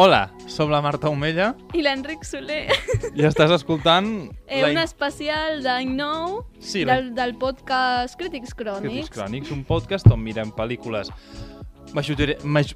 [0.00, 2.70] Hola, som la Marta Omella I l'Enric Soler.
[3.12, 4.06] i estàs escoltant...
[4.48, 9.10] Eh, un especial d'Any Nou Sí, del, del podcast Crítics Crítics Crònics.
[9.12, 11.10] Crònics, un podcast on mirem pel·lícules
[11.92, 12.38] majoritari...
[12.48, 12.72] maj...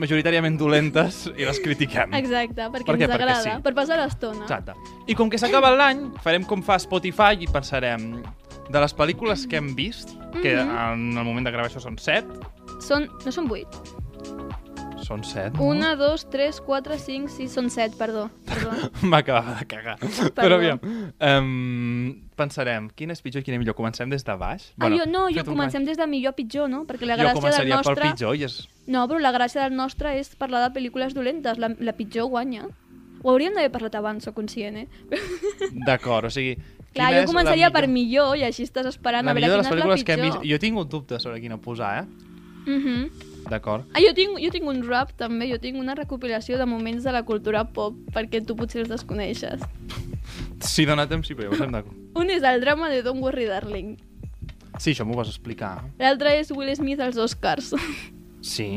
[0.00, 2.14] majoritàriament dolentes i les critiquem.
[2.16, 3.04] Exacte, perquè Per què?
[3.04, 3.56] ens Perquè agrada, sí.
[3.66, 4.46] per passar l'estona.
[4.46, 4.78] Exacte.
[5.12, 8.14] I com que s'acaba l'any, farem com fa Spotify i pensarem
[8.72, 10.72] de les pel·lícules que hem vist, que Mhm.
[11.12, 12.40] en el moment de gravar això són 7,
[12.80, 13.68] Són, no són vuit.
[15.04, 18.28] Són 7, Una, dos, tres, quatre, cinc, sis, són set, perdó.
[18.48, 18.72] perdó.
[19.10, 19.96] M'acabava de cagar.
[20.36, 20.78] Però aviam,
[21.18, 23.76] um, pensarem, quin és pitjor i quin és millor?
[23.78, 24.68] Comencem des de baix?
[24.78, 26.84] ah, jo, no, jo un comencem des de millor a pitjor, no?
[26.88, 27.96] Perquè la Jo gràcia del començaria nostre...
[27.98, 28.60] pel pitjor i és...
[28.86, 31.58] No, però la gràcia del nostre és parlar de pel·lícules dolentes.
[31.62, 32.68] La, la pitjor guanya.
[33.22, 35.20] Ho hauríem d'haver parlat abans, sóc conscient, eh?
[35.86, 36.56] D'acord, o sigui...
[36.92, 39.70] Clar, jo començaria per millor i així estàs esperant La a veure quina és la
[39.72, 40.40] pel·lícules que hem pitjor.
[40.42, 40.50] vist...
[40.50, 42.32] Jo he tingut dubtes sobre quina posar, eh?
[42.66, 43.30] Mhm.
[43.50, 43.84] D'acord.
[43.92, 47.12] Ah, jo tinc, jo tinc un rap també, jo tinc una recopilació de moments de
[47.14, 49.64] la cultura pop perquè tu potser els desconeixes.
[50.62, 51.94] Si dona temps, sí, però ja ho.
[52.20, 53.96] Un és el drama de Don't Worry Darling.
[54.78, 55.82] Sí, això m'ho vas explicar.
[55.98, 57.72] L'altre és Will Smith als Oscars.
[58.42, 58.70] Sí?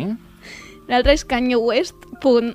[0.89, 2.51] L'altre és Kanye West, punt.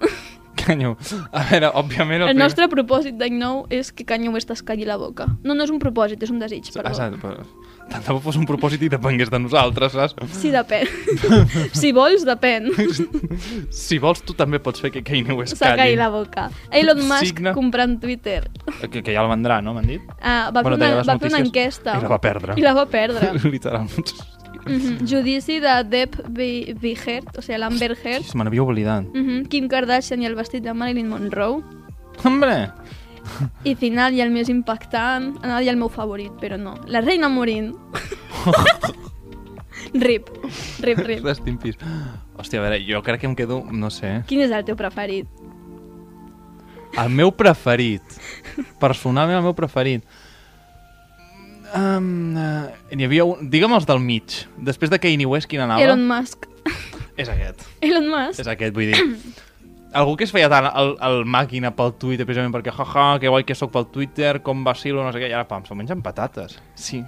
[0.60, 0.96] Canyo.
[1.32, 2.20] A veure, òbviament...
[2.26, 5.26] El primer- nostre propòsit d'any nou és que Kanye West es calli la boca.
[5.42, 6.90] No, no és un propòsit, és un desig, perdó.
[6.92, 7.46] Exacte, però...
[7.90, 10.14] Tant de bo fos un propòsit i depengués de nosaltres, saps?
[10.38, 10.86] Sí, depèn.
[11.80, 12.68] si vols, depèn.
[13.80, 15.80] Si vols, tu també pots fer que Kanye West S'ha calli.
[15.82, 16.48] calli la boca.
[16.70, 17.52] Elon Musk Signa.
[17.56, 18.44] comprant Twitter.
[18.90, 19.74] Que, que ja el vendrà, no?
[19.74, 20.02] M'han dit?
[20.20, 21.96] Ah, va, Bueno, fer una, va fer una enquesta.
[21.98, 22.54] I la va perdre.
[22.60, 23.32] I la va perdre.
[23.50, 24.14] Literalment.
[24.60, 25.06] Mhm.
[25.08, 25.74] Judici de
[26.28, 26.94] v.
[26.94, 28.24] Heard, o sigui, l'Amber Heard.
[28.28, 29.06] Sí, me n'havia oblidat.
[29.14, 29.46] Mhm.
[29.50, 31.62] Kim Kardashian i el vestit de Marilyn Monroe.
[32.22, 32.68] Hombre!
[33.64, 36.76] I final i el més impactant, anava a dir el meu favorit, però no.
[36.90, 37.72] La reina morint.
[40.06, 40.30] rip.
[40.80, 41.24] Rip, rip.
[41.24, 41.78] Rest in peace.
[42.40, 44.20] Hòstia, a veure, jo crec que em quedo, no sé...
[44.30, 45.28] Quin és el teu preferit?
[46.98, 48.18] El meu preferit.
[48.82, 50.06] Personalment, el meu preferit.
[51.76, 53.46] Um, uh, n'hi havia un...
[53.50, 54.40] Digue'm els del mig.
[54.70, 55.84] Després de Kanye West, quin anava?
[55.84, 56.48] Elon Musk.
[57.20, 57.62] És aquest.
[57.84, 58.42] Elon Musk?
[58.42, 59.46] És aquest, vull dir...
[59.92, 63.42] Algú que es feia tant el, el màquina pel Twitter, precisament perquè, jaja, que guai
[63.44, 66.60] que sóc pel Twitter, com vacilo, no sé què, i ara, pam, se'l mengen patates.
[66.78, 67.02] Sí.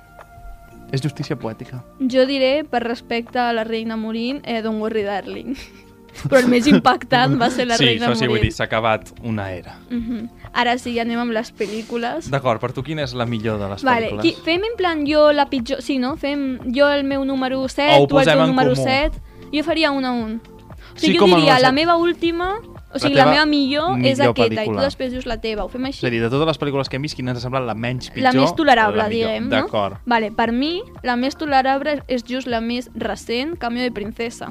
[0.92, 1.84] És justícia poètica.
[2.10, 5.54] Jo diré, per respecte a la reina morint, eh, Don't Worry Darling.
[6.28, 8.56] Però el més impactant va ser la sí, reina això sí, vull dir, morint.
[8.58, 9.78] s'ha acabat una era.
[9.88, 10.26] Mhm.
[10.52, 12.28] Ara sí, ja anem amb les pel·lícules.
[12.34, 14.22] D'acord, per tu quina és la millor de les Vale, pel·lícules?
[14.26, 15.80] qui, fem en plan jo la pitjor...
[15.80, 16.16] Sí, no?
[16.20, 18.84] Fem jo el meu número 7, O ho tu el teu número comú.
[18.84, 19.22] 7.
[19.54, 20.36] Jo faria un a un.
[20.44, 22.58] O Sí, sigui, com jo diria, la meva última...
[22.92, 24.76] O sigui, teva la, meva millor, és millor aquesta, i pel·lícula.
[24.76, 25.64] tu després dius la teva.
[25.64, 26.06] Ho fem És així?
[26.06, 28.10] a dir, de totes les pel·lícules que hem vist, quina ens ha semblat la menys
[28.10, 28.26] pitjor?
[28.28, 29.54] la més tolerable, la diguem, no?
[29.54, 29.96] D'acord.
[30.04, 34.50] Vale, per mi, la més tolerable és just la més recent, Cambio de Princesa.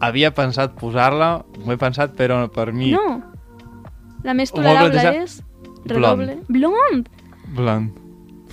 [0.00, 2.92] Havia pensat posar-la, m'ho he pensat, però per mi...
[2.94, 3.20] No.
[4.24, 5.40] La més tolerable és...
[5.88, 6.40] Redoble.
[6.48, 7.08] Blond.
[7.56, 7.94] Blanc.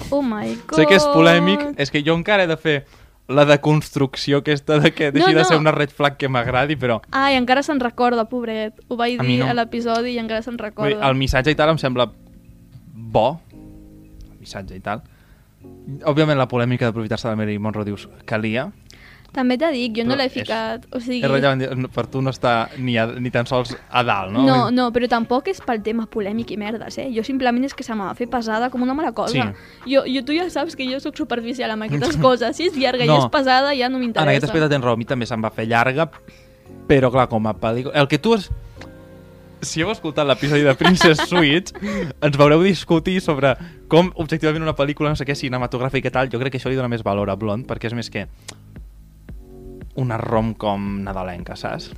[0.09, 0.77] Oh my god.
[0.77, 2.75] Sé que és polèmic, és que jo encara he de fer
[3.27, 5.47] la deconstrucció aquesta de que deixi No, de no.
[5.49, 8.73] ser una red flag que m'agradi, però Ai, encara se'n recorda, pobret.
[8.87, 9.47] Ho vaig A dir no.
[9.49, 10.93] a l'episodi i encara se'n recorda.
[10.95, 12.05] dir, el missatge i tal em sembla
[12.93, 15.01] bo, el missatge i tal.
[16.05, 18.67] Òbviament la polèmica d'aprofitar-se de Mary Monroe dius calia,
[19.35, 20.85] També t'he dit, jo no Però l'he és- ficat.
[20.95, 21.19] O sigui...
[21.19, 24.45] és rellevant, per tu no està ni, a, ni tan sols a dalt, no?
[24.47, 27.09] No, no, però tampoc és pel tema polèmic i merdes, eh?
[27.11, 29.51] Jo simplement és que se m'ha fer pesada com una mala cosa.
[29.51, 29.91] Sí.
[29.91, 32.55] Jo, jo, tu ja saps que jo sóc superficial amb aquestes coses.
[32.55, 33.19] Si és llarga No.
[33.19, 34.31] i és pesada, ja no En m'interessa.
[34.31, 36.07] aquest aspecte tens raó, a mi també se'm va fer llarga,
[36.87, 37.93] però clar, com a pel·lícula...
[37.99, 38.47] El que tu has...
[39.65, 41.71] Si heu escoltat l'episodi de Princess Switch,
[42.21, 43.55] ens veureu discutir sobre
[43.89, 46.77] com objectivament una pel·lícula, no sé què, cinematogràfica i tal, jo crec que això li
[46.77, 48.27] dona més valor a Blond, perquè és més que
[49.95, 51.91] una rom-com nadalenca, saps?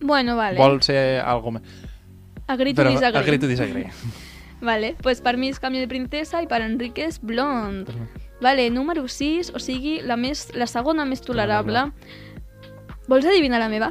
[0.00, 0.58] Bueno, vale.
[0.58, 1.62] Vol ser algo més...
[2.46, 3.20] Agree to disagree.
[3.20, 3.90] agree to disagree.
[4.64, 7.90] Vale, pues per mi és Cambio de Princesa i per Enrique és Blond.
[8.40, 11.82] Vale, número 6, o sigui, la, més, la segona més tolerable.
[13.08, 13.90] Vols adivinar la meva?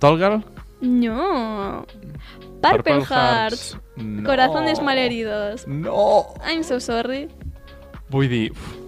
[0.00, 0.42] Tall Girl?
[0.80, 1.86] No.
[2.60, 3.78] Purple, Hearts.
[3.96, 4.26] No.
[4.28, 5.66] Corazones malheridos.
[5.66, 6.34] No!
[6.44, 7.28] I'm so sorry.
[8.12, 8.50] Vull dir...
[8.52, 8.85] uf,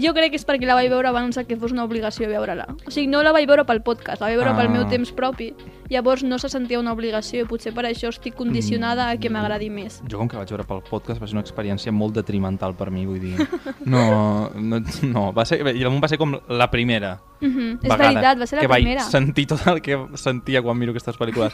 [0.00, 2.66] Jo crec que és perquè la vaig veure abans que fos una obligació veure-la.
[2.86, 4.56] O sigui, no la vaig veure pel podcast, la vaig veure Ah.
[4.56, 5.54] pel meu temps propi.
[5.90, 9.70] Llavors no se sentia una obligació i potser per això estic condicionada a que m'agradi
[9.70, 10.02] més.
[10.08, 13.06] Jo, com que vaig veure pel podcast, va ser una experiència molt detrimental per mi,
[13.06, 13.36] vull dir...
[13.86, 18.40] No, no, no va ser, i va ser com la primera Mhm, És vegada veritat,
[18.40, 19.00] va ser la que primera.
[19.02, 21.52] vaig sentir tot el que sentia quan miro aquestes pel·lícules.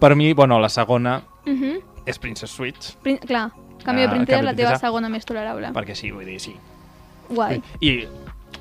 [0.00, 1.78] per mi, bueno, la segona Mhm.
[2.04, 3.52] és Princess Switch, Prin clar,
[3.84, 5.68] Canvi de Ah, princesa és la teva segona més tolerable.
[5.72, 6.56] perquè sí, vull dir, sí.
[7.28, 7.60] Guai.
[7.80, 8.06] I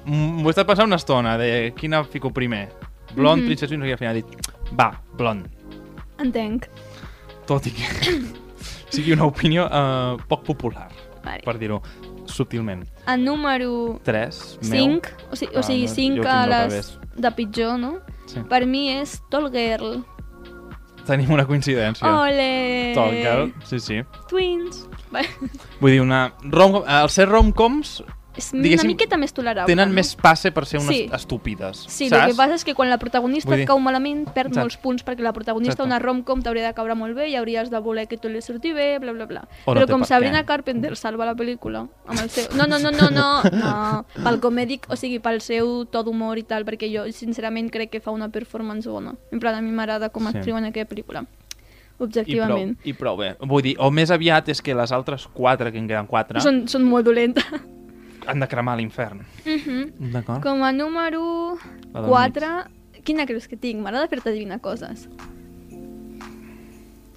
[0.05, 2.69] m'ho he estat pensant una estona de quina fico primer.
[3.15, 3.47] Blond, Mhm.
[3.47, 5.47] Princess Switch, no sé què, al final he dit, va, blond.
[6.19, 6.65] Entenc.
[7.47, 7.85] Tot i que
[8.89, 10.89] sigui una opinió uh, poc popular,
[11.23, 11.41] Vale.
[11.45, 11.81] per dir-ho
[12.25, 12.83] subtilment.
[13.07, 17.31] El número 3, 5, o sigui, Ah, o sigui no, 5 jo a les de
[17.31, 17.99] pitjor, no?
[18.25, 18.41] Sí.
[18.49, 20.03] Per mi és Tall Girl.
[21.05, 22.07] Tenim una coincidència.
[22.09, 22.93] Ole!
[22.95, 23.99] Tall Girl, sí, sí.
[24.27, 24.87] Twins.
[25.79, 27.99] Vull dir, una rom els ser romcoms
[28.37, 29.71] És una miqueta més tolerable.
[29.71, 29.95] tenen no?
[29.95, 31.09] més passe per ser unes Sí.
[31.13, 31.77] estúpides.
[31.87, 32.21] Sí, saps?
[32.23, 34.59] el que passa és que quan la protagonista Vull dir- et cau malament, perd Exacte.
[34.59, 35.87] molts punts perquè la protagonista, Exacte.
[35.87, 38.73] una rom-com, t'hauria de caure molt bé i hauries de voler que tot li surti
[38.73, 39.47] bé, bla, bla, bla.
[39.65, 40.45] O no Però com Sabrina què.
[40.45, 42.45] Carpenter salva la pel·lícula amb el seu...
[42.55, 44.05] No, no, no, no, no, no.
[44.23, 47.99] pel comèdic, o sigui, pel seu to d'humor i tal, perquè jo sincerament crec que
[48.01, 49.15] fa una performance bona.
[49.31, 50.37] En plan, a mi m'agrada com Sí.
[50.37, 51.25] escriu en aquella pel·lícula.
[51.25, 52.77] I prou, Objectivament.
[52.83, 53.35] I prou bé.
[53.39, 56.67] Vull dir, o més aviat és que les altres quatre, que en queden quatre, Són,
[56.67, 57.45] són molt dolentes.
[58.27, 59.25] Han de cremar a l'infern.
[59.45, 60.11] Mhm.
[60.13, 60.41] D'acord?
[60.43, 61.57] Com a número
[61.93, 62.47] La del 4...
[63.05, 63.81] Quina creus que tinc?
[63.83, 65.07] M'agrada fer-te adivinar coses.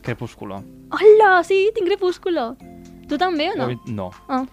[0.03, 0.63] Crepúsculo.
[0.91, 2.57] Hola, sí, tinc Crepúsculo.
[3.09, 3.67] Tu també o no?
[3.73, 4.11] Oi, No.
[4.29, 4.45] Ah.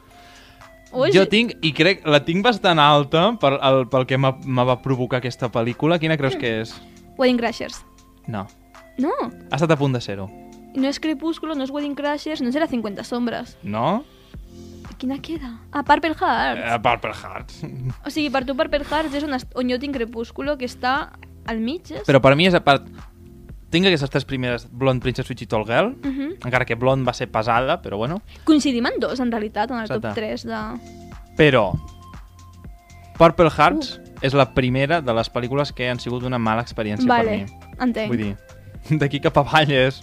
[0.96, 4.78] Ui, Jo tinc, i crec, la tinc bastant alta per, el, pel que me va
[4.82, 5.98] provocar aquesta pel·lícula.
[6.00, 6.72] Quina creus que és?
[7.18, 7.82] Wedding Crashers.
[8.32, 8.46] No.
[8.98, 9.12] No,
[9.52, 10.30] Ha estat a punt de ser-ho.
[10.76, 13.58] no és Crepúsculo, no és Wedding Crashers, no serà 50 sombres.
[13.64, 14.06] No?
[14.98, 15.52] Quina queda?
[15.72, 16.62] Ah, Purple Hearts.
[16.64, 17.64] Eh, Purple Hearts.
[18.06, 21.12] O sigui, per tu Purple Hearts és on, on jo tinc Crepúsculo, que està
[21.46, 22.06] al mig, és?
[22.08, 22.88] Però per mi és a part...
[23.74, 26.30] Tinc aquestes tres primeres, Blonde, Princess Switch i Tall Girl, Uh -huh.
[26.46, 28.22] encara que Blonde va ser pesada, però bueno.
[28.46, 30.22] Coincidim en dos, en realitat, en el top Exacte.
[30.22, 30.80] 3 de...
[31.36, 31.74] Però
[33.18, 37.26] Purple Hearts és la primera de les pel·lícules que han sigut una mala experiència vale,
[37.26, 37.84] per mi.
[37.84, 38.08] entenc.
[38.12, 38.38] Vull dir,
[39.00, 40.02] d'aquí cap avall és...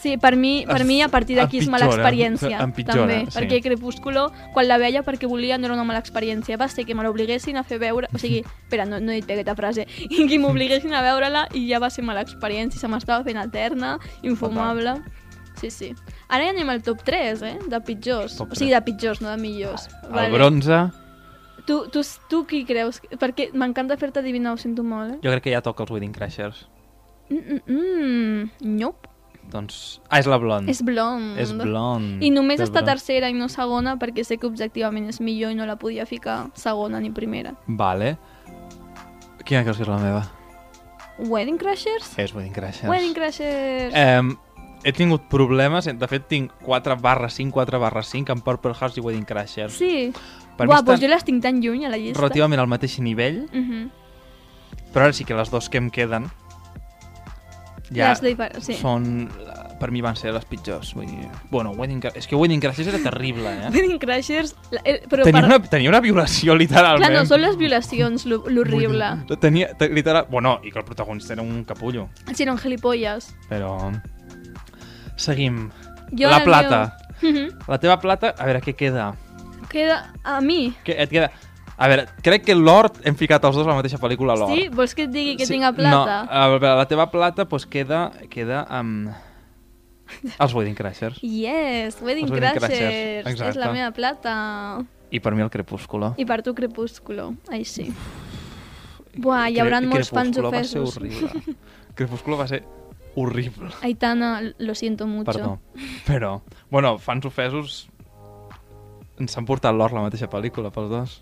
[0.00, 2.60] Sí, per mi, per Es- mi a partir d'aquí és mala experiència.
[2.62, 3.38] empitjora, també, sí.
[3.38, 6.56] perquè Crepúsculo, quan la veia perquè volia, no era una mala experiència.
[6.56, 8.08] Va ser que me l'obliguessin a fer veure...
[8.14, 9.86] O sigui, espera, no, no he dit bé aquesta frase.
[10.08, 12.78] I que m'obliguessin a veure-la i ja va ser mala experiència.
[12.78, 15.00] Se m'estava fent eterna, infumable.
[15.58, 15.94] Sí, sí.
[16.28, 17.58] Ara ja anem al top 3, eh?
[17.66, 18.36] De pitjors.
[18.38, 19.88] Top o sigui, de pitjors, no de millors.
[20.14, 20.86] El bronze,
[21.68, 22.00] Tu, tu,
[22.30, 22.96] tu qui creus?
[23.20, 25.18] Perquè m'encanta fer-te adivinar, ho sento molt, eh?
[25.20, 26.62] jo crec que ja toca els Wedding Crashers.
[27.28, 28.70] Mm, mm, mm.
[28.78, 29.10] Nope.
[29.48, 30.00] Doncs...
[30.10, 30.70] Ah, és la blonde.
[30.70, 31.38] És blond.
[31.40, 32.18] És blonde.
[32.24, 32.86] I només està blond.
[32.92, 36.50] tercera i no segona perquè sé que objectivament és millor i no la podia ficar
[36.54, 37.54] segona ni primera.
[37.66, 38.16] Vale.
[39.44, 40.26] Quina creus que és la meva?
[41.18, 42.12] Wedding Crashers?
[42.20, 42.88] És Wedding Crashers.
[42.90, 43.94] Wedding Crashers!
[43.96, 44.22] Eh,
[44.84, 48.98] he tingut problemes, de fet tinc 4 barra 5, 4 barra 5 amb Purple Hearts
[48.98, 49.72] i Wedding Crashers.
[49.80, 50.12] sí.
[50.58, 52.18] per Buah, doncs jo les tinc tan lluny a la llista.
[52.20, 53.90] Relativament al mateix nivell, Mhm.
[54.92, 56.30] però ara sí que les dues que em queden
[57.94, 58.74] ja Les sí.
[58.80, 59.28] són...
[59.78, 60.88] Per mi van ser les pitjors.
[60.98, 61.28] Vull dir...
[61.52, 62.00] Bueno, Wedding.
[62.18, 63.68] És que Wedding Crashers era terrible, eh?
[63.74, 64.56] Wedding Crashers...
[64.74, 65.48] la- eh, Però Tenia per...
[65.52, 67.04] una, tenia una violació, literalment.
[67.06, 69.12] Clar, no, són les violacions l'horrible.
[69.40, 70.26] Tenia, te- literal...
[70.28, 72.08] Bueno, i que el protagonista era un capullo.
[72.34, 73.30] Si eren gilipolles.
[73.48, 73.76] Però...
[75.16, 75.68] Seguim.
[76.10, 76.80] Jo la plata.
[76.80, 77.04] Meu...
[77.18, 77.48] Mhm.
[77.66, 79.08] La teva plata, a veure, què queda?
[79.72, 80.68] Queda a mi.
[80.86, 81.32] Què et queda?
[81.78, 84.50] A veure, crec que l'or hem ficat els dos a la mateixa pel·lícula, l'or.
[84.50, 84.66] Sí?
[84.74, 86.16] Vols que et digui que tinc a plata?
[86.24, 89.12] No, a veure, la teva plata pues, queda, queda amb...
[90.40, 91.18] Els Wedding Crashers.
[91.22, 93.26] Yes, Wedding Wedding Crashers.
[93.26, 94.32] Crashers, És la meva plata.
[95.12, 96.14] I per mi el Crepúsculo.
[96.18, 97.34] I per tu Crepúsculo.
[97.52, 97.86] Ai, sí.
[99.18, 100.80] Buah, hi haurà Cre- molts fans Crepúsculo ofesos.
[100.80, 101.56] va ser horrible.
[102.00, 102.62] Crepúsculo va ser
[103.14, 103.70] horrible.
[103.82, 105.30] Aitana, lo siento mucho.
[105.30, 105.60] Perdó.
[106.06, 106.32] Però,
[106.70, 107.78] bueno, fans ofesos
[109.18, 111.16] ens han portat l'or la mateixa pel·lícula pels dos.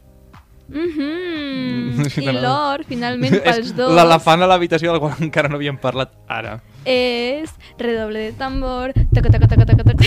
[0.69, 2.05] Mhm.
[2.11, 6.13] Sí, I l'or, finalment, pels dos, L'elefant a l'habitació del qual encara no havíem parlat
[6.29, 6.61] ara.
[6.87, 10.05] és redoble de tambor, taca, taca, taca, taca, taca.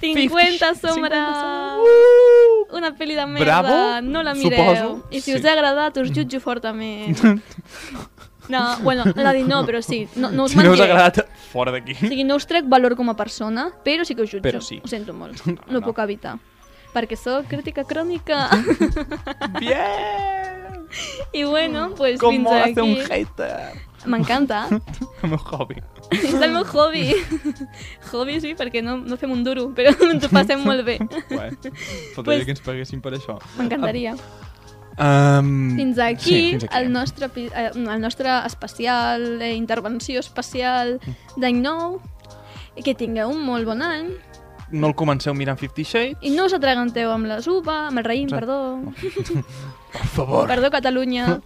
[0.00, 1.18] 50 sombres.
[2.78, 4.58] Una pel·li de merda, Bravo, no la mireu.
[4.76, 5.08] suposo.
[5.10, 5.38] I si Sí.
[5.38, 7.18] us ha agradat, us jutjo fortament.
[8.48, 10.06] No, bueno, la dic no, però sí.
[10.16, 11.92] No, no us Si no us ha agradat, fora d'aquí.
[11.92, 14.42] O sigui, no us trec valor com a persona, però sí que us jutjo.
[14.42, 14.80] Però sí.
[14.84, 15.44] Ho sento molt.
[15.46, 15.86] No, No, no.
[15.86, 16.38] puc evitar.
[16.98, 18.48] Perquè sóc crítica crònica.
[19.62, 20.88] Bien!
[21.32, 22.80] I bueno, pues Com fins aquí.
[22.80, 23.86] un hater.
[24.08, 24.64] M'encanta.
[25.22, 25.76] El meu hobby.
[26.10, 27.12] És el meu hobby.
[28.10, 30.96] hobby sí, perquè no, no fem un duro, però ens ho passem molt bé.
[31.28, 31.70] Pues-
[32.16, 33.38] faltaria que ens paguessin per això.
[33.58, 34.16] M'encantaria.
[34.98, 36.74] Um, Fins aquí, sí, fins aquí.
[36.80, 40.96] El, nostre, epi- eh, el nostre especial, eh, intervenció especial
[41.36, 42.00] d'any nou.
[42.78, 44.08] Que tingueu un molt bon any.
[44.70, 46.18] No el comenceu mirant Fifty Shades.
[46.20, 48.34] I no us atraganteu amb la uva, amb el raïm, Sí.
[48.34, 48.58] perdó.
[49.92, 50.46] Per favor.
[50.48, 51.40] Perdó, Catalunya.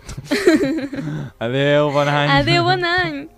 [1.39, 2.31] Adeu, bon any.
[2.41, 3.29] Adéu, bon any.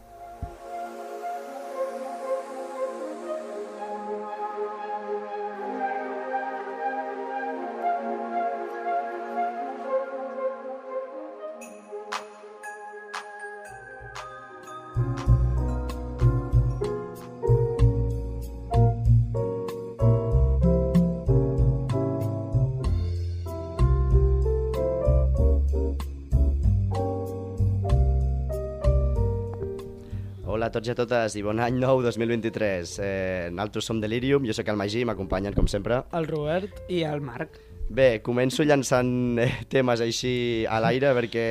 [30.65, 32.93] Hola a tots i a totes i bon any nou 2023.
[33.05, 35.99] Eh, nosaltres som Delirium, jo sóc el Magí, m'acompanyen com sempre.
[36.17, 37.59] el Robert i el Marc.
[37.93, 41.45] Bé, començo llançant eh, temes així a l'aire perquè...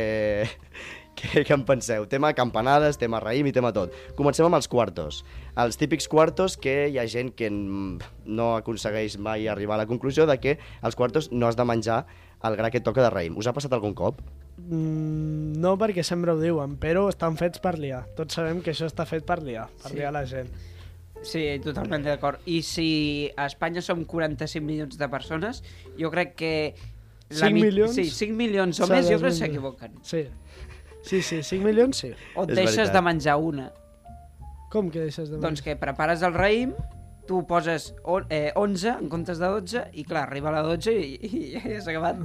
[1.13, 2.07] Què, què en penseu?
[2.09, 3.93] Tema campanades, tema raïm i tema tot.
[4.17, 5.21] Comencem amb els quartos.
[5.61, 10.25] Els típics quartos que hi ha gent que no aconsegueix mai arribar a la conclusió
[10.25, 12.07] de que als quartos no has de menjar
[12.41, 13.37] el gra que toca de raïm.
[13.37, 14.25] Us ha passat algun cop?
[14.57, 18.03] Mm, no perquè sempre ho diuen, però estan fets per liar.
[18.15, 19.97] Tots sabem que això està fet per liar, per Sí.
[19.97, 20.49] liar la gent.
[21.23, 22.39] Sí, totalment d'acord.
[22.45, 25.63] I si a Espanya som 45 milions de persones,
[25.97, 26.75] jo crec que...
[27.29, 29.93] 5 mi- milions Sí, 5 milions o més, jo crec que s'equivoquen.
[30.03, 30.27] Sí.
[31.03, 32.11] Sí, sí, 5 milions sí.
[32.35, 32.93] O et És deixes veritat.
[32.93, 33.71] de menjar una.
[34.69, 36.73] Com que deixes de Doncs que prepares el raïm,
[37.25, 40.91] tu poses on, eh, 11 en comptes de 12, i clar, arriba a la 12
[40.91, 42.17] i, i ja s'ha acabat.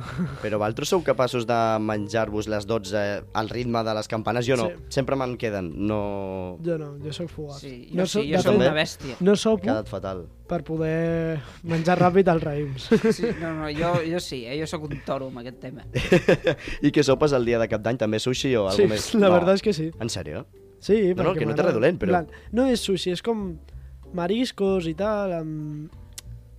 [0.43, 3.03] Però vosaltres sou capaços de menjar-vos les 12
[3.39, 4.47] al ritme de les campanes?
[4.49, 4.67] Jo no.
[4.73, 4.89] Sí.
[4.99, 5.71] Sempre me'n queden.
[5.87, 6.59] No...
[6.67, 7.61] Jo no, jo sóc fugat.
[7.63, 9.17] Sí, jo no sí, jo soc una bèstia.
[9.21, 10.27] No sopo quedat fatal.
[10.49, 11.39] per poder
[11.69, 12.87] menjar ràpid els raïms.
[13.13, 14.57] Sí, no, no, jo, jo sí, eh?
[14.59, 15.85] jo sóc un toro amb aquest tema.
[16.87, 17.99] I què sopes el dia de cap d'any?
[18.01, 19.11] També sushi o sí, alguna més?
[19.15, 19.35] la no.
[19.35, 19.91] verdad és que sí.
[20.01, 20.47] En sèrio?
[20.81, 23.23] Sí, No, no, perquè que no té res dolent, però- plan, No és sushi, és
[23.23, 23.59] com
[24.17, 25.91] mariscos i tal, amb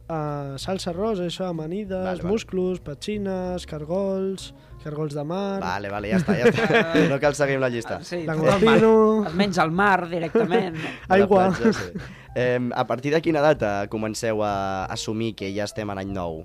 [0.09, 4.51] uh, salsa rosa, això, amanides, Vale, vale, musclos, petxines, cargols,
[4.83, 6.83] cargols de mar, Vale, vale, ja està, ja està.
[7.11, 7.99] No cal seguir amb la llista.
[8.05, 8.93] Sí, langostino...
[9.35, 10.77] Menys al mar directament.
[11.09, 11.49] Aigua.
[11.49, 12.15] platja, sí.
[12.35, 16.43] Eh, a partir de quina data comenceu a assumir que ja estem en any nou?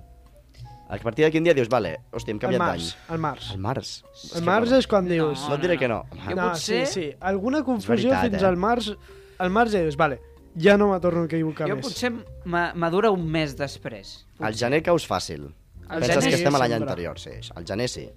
[0.85, 2.83] A partir de quin dia dius, vale, hòstia, hem canviat d'any?
[3.15, 3.47] el març.
[3.55, 3.93] El març.
[4.37, 5.47] El març és quan dius...
[5.49, 6.03] No et diré que no.
[6.13, 7.05] Jo no, potser- sí, sí.
[7.25, 8.49] Alguna confusió veritat, fins eh?
[8.51, 8.91] al març...
[9.41, 10.19] Al març ja dius, vale,
[10.55, 11.85] ja no me torno a equivocar Jo més.
[11.85, 12.11] potser
[12.45, 14.25] ma- madura un mes després.
[14.39, 15.49] El gener caus fàcil.
[15.89, 17.31] El Penses gener que estem a l'any anterior, sí.
[17.55, 18.09] El gener sí.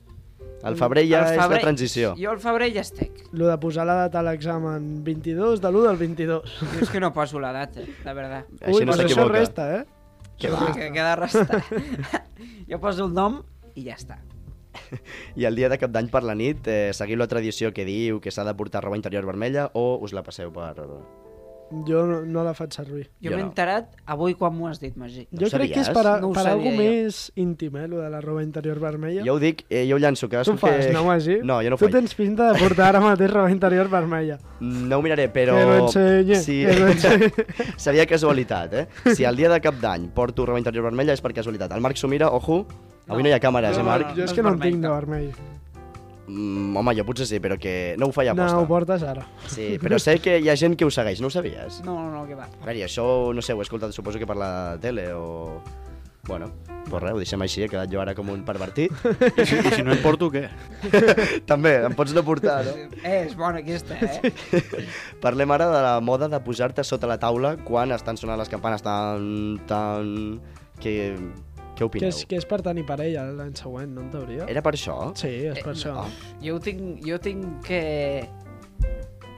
[0.64, 2.14] El febrer ja Al és febrer- de transició.
[2.18, 3.12] Jo al febrer ja estic.
[3.32, 6.42] Lo de posar la data a l'examen 22 de l'1 del 22.
[6.72, 8.46] Jo és que no poso la data, la veritat.
[8.66, 9.84] Així no això resta, eh?
[10.38, 10.72] Que va.
[10.74, 11.62] Que queda restar.
[12.68, 13.42] jo poso el nom
[13.74, 14.18] i ja està.
[15.36, 18.20] I el dia de cap d'any per la nit, eh, seguiu la tradició que diu
[18.20, 20.74] que s'ha de portar roba interior vermella o us la passeu per...
[21.86, 23.10] Jo no, no la faig servir.
[23.20, 23.48] Jo, Jo m'he no.
[23.50, 25.26] enterat avui quan m'ho has dit, Magí.
[25.30, 26.76] No jo crec que és per, a, No per sabia algo jo.
[26.78, 29.22] més íntim, eh, lo de la roba interior vermella.
[29.26, 30.28] Jo ho dic, eh, jo ho llanço.
[30.30, 30.92] Que tu ho fas, que...
[30.92, 31.36] no, Magí?
[31.42, 31.94] No, jo no ho Tu faig.
[31.98, 34.38] tens pinta de portar ara mateix roba interior vermella.
[34.60, 35.54] No ho miraré, però...
[35.58, 36.64] Que lo enseñe, Sí.
[36.64, 37.32] que enseñe.
[37.76, 38.86] Seria casualitat, eh?
[39.14, 41.72] Si el dia de cap d'any porto roba interior vermella és per casualitat.
[41.76, 42.64] El Marc s'ho mira, ojo,
[43.08, 44.06] avui no, hi ha càmeres, No, eh, no, Marc?
[44.08, 44.16] no.
[44.16, 44.94] jo és que no en tinc de no.
[44.94, 45.30] vermell.
[46.28, 48.58] Mm, home, jo potser sí, però que no ho faig a No, posta.
[48.60, 49.24] ho portes ara.
[49.48, 51.80] Sí, però sé que hi ha gent que ho segueix, no ho sabies?
[51.86, 52.50] No, no, no, que va.
[52.60, 55.62] A veure, això, no sé, ho he escoltat, suposo que per la tele o...
[56.28, 56.50] Bueno,
[56.90, 58.92] pues res, ho deixem així, he quedat jo ara com un pervertit.
[58.92, 60.42] I si, I si no em porto, què?
[61.48, 62.74] També, em pots no portar, no?
[63.00, 64.32] Eh, és bona aquesta, eh?
[65.22, 68.84] Parlem ara de la moda de posar-te sota la taula quan estan sonant les campanes
[68.84, 69.56] tan...
[69.70, 70.12] tan...
[70.82, 71.16] Que...
[71.78, 72.08] Què Que opineu?
[72.10, 74.46] és, que és per tenir parella l'any següent, no en teoria?
[74.50, 74.96] Era per això?
[75.14, 75.92] Sí, és per Eh, això.
[76.02, 76.08] ah.
[76.42, 78.28] Jo ho tinc, jo tinc que...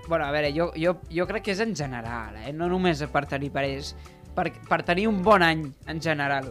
[0.09, 2.53] Bueno, a veure, jo, jo, jo crec que és en general, eh?
[2.57, 3.93] No només per tenir parells,
[4.35, 6.49] per, per tenir un bon any en general.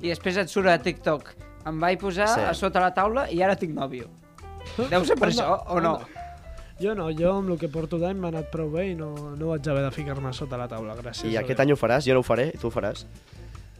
[0.00, 1.34] I després et surt a TikTok.
[1.66, 2.40] Em vaig posar Sí.
[2.40, 4.06] a sota la taula i ara tinc nòvio.
[4.78, 5.96] Deu ser per Anda, això, o no?
[5.96, 6.06] anda.
[6.80, 9.48] Jo no, jo amb el que porto d'any m'ha anat prou bé i no, no
[9.48, 12.14] vaig haver de ficar-me sota la taula, gràcies I a aquest any ho faràs, jo
[12.14, 13.04] no ho faré, tu ho faràs.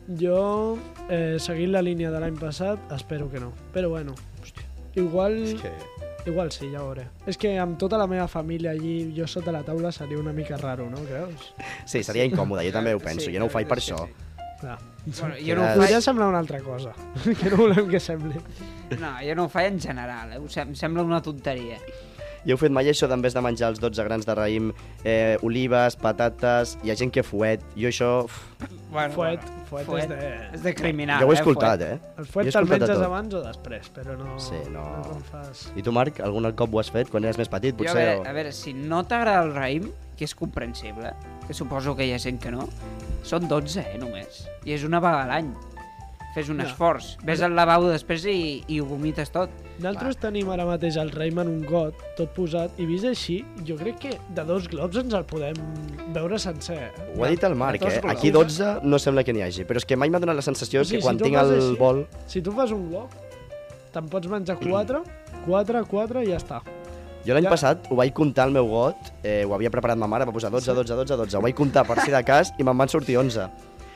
[0.08, 0.78] Jo,
[1.10, 3.52] eh, seguint la línia de l'any passat, espero que no.
[3.74, 4.64] Però bueno, hòstia,
[4.96, 5.72] igual, És que...
[6.30, 7.08] igual sí, ja ho veuré.
[7.28, 10.56] És que amb tota la meva família allí, jo sota la taula seria una mica
[10.56, 11.52] raro, no creus?
[11.84, 14.06] Sí, seria incòmode, jo també ho penso, Sí, jo no ho faig per això.
[14.06, 14.24] sí.
[14.58, 14.78] Clar.
[15.06, 16.90] Bueno, jo no ho Podria faig, semblar una altra cosa,
[17.40, 18.40] que no volem que sembli.
[18.98, 20.40] no, jo no ho faig en general, eh?
[20.64, 21.76] Em sembla una tonteria.
[22.48, 24.70] I heu fet mai això d'en vez de menjar els 12 grans de raïm,
[25.04, 27.60] eh, olives, patates, hi ha gent que fuet.
[27.76, 28.12] Jo això...
[28.24, 28.44] Uf,
[28.90, 30.28] Bueno, Fuet, bueno, fuet, fuet és de...
[30.56, 32.06] és de criminal, jo ho he eh, escoltat, fuet.
[32.08, 32.14] eh?
[32.22, 34.38] El fuet te'l menges abans o després, però no...
[34.40, 34.84] Sí, no.
[35.04, 35.66] no fas...
[35.76, 38.00] I tu, Marc, algun cop ho has fet quan eres més petit, Jo, a, potser?
[38.00, 41.12] veure, a veure, si no t'agrada el raïm, que és comprensible,
[41.46, 42.64] que suposo que hi ha gent que no,
[43.28, 44.46] són 12, eh, només.
[44.64, 45.52] I és una vegada a l'any.
[46.38, 46.64] Fes un No.
[46.68, 47.16] esforç.
[47.26, 49.50] Ves al lavabo després i, i ho vomites tot.
[49.82, 53.74] Nosaltres tenim ara mateix el raïm en un got, tot posat, i vist així, jo
[53.78, 55.58] crec que de dos globs ens el podem
[56.14, 56.78] veure sencer.
[56.92, 57.08] eh?
[57.16, 57.98] Ho ha dit el Marc, eh?
[58.00, 58.14] globs.
[58.14, 60.84] Aquí 12 no sembla que n'hi hagi, però és que mai m'ha donat la sensació
[60.84, 62.04] sigui, que quan si tinc el així- bol...
[62.26, 63.10] Si tu fas un glob,
[63.92, 65.02] te'n pots menjar quatre,
[65.46, 66.62] quatre, quatre i ja està.
[67.26, 67.50] Jo l'any Ja.
[67.50, 70.50] passat ho vaig comptar al meu got, eh, ho havia preparat ma mare, va posar
[70.54, 73.18] 12, 12, 12, 12, ho vaig comptar per si de cas i me'n van sortir
[73.18, 73.48] 11.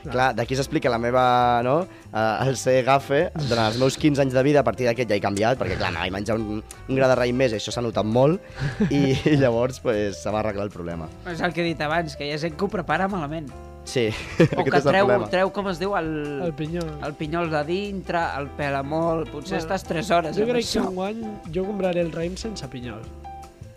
[0.03, 1.81] Clar, d'aquí s'explica la meva, no?,
[2.11, 5.15] eh, el ser gafe, durant els meus 15 anys de vida, a partir d'aquest ja
[5.15, 8.05] he canviat, perquè clar, vaig menjar un, un gra de raïm més, això s'ha notat
[8.05, 8.41] molt,
[8.89, 11.07] i, i llavors pues, se va arreglar el problema.
[11.31, 13.47] És el que he dit abans, que hi ha gent que ho prepara malament.
[13.85, 14.05] Sí,
[14.55, 15.27] O aquest que és el treu, problema.
[15.31, 16.07] treu, com es diu, el,
[16.45, 16.83] El pinyó.
[17.03, 19.27] el pinyol de dintre, el pela molt...
[19.31, 20.85] Potser Bueno, estàs 3 hores Jo crec que això.
[20.87, 21.19] enguany
[21.51, 23.01] jo compraré el raïm sense pinyol.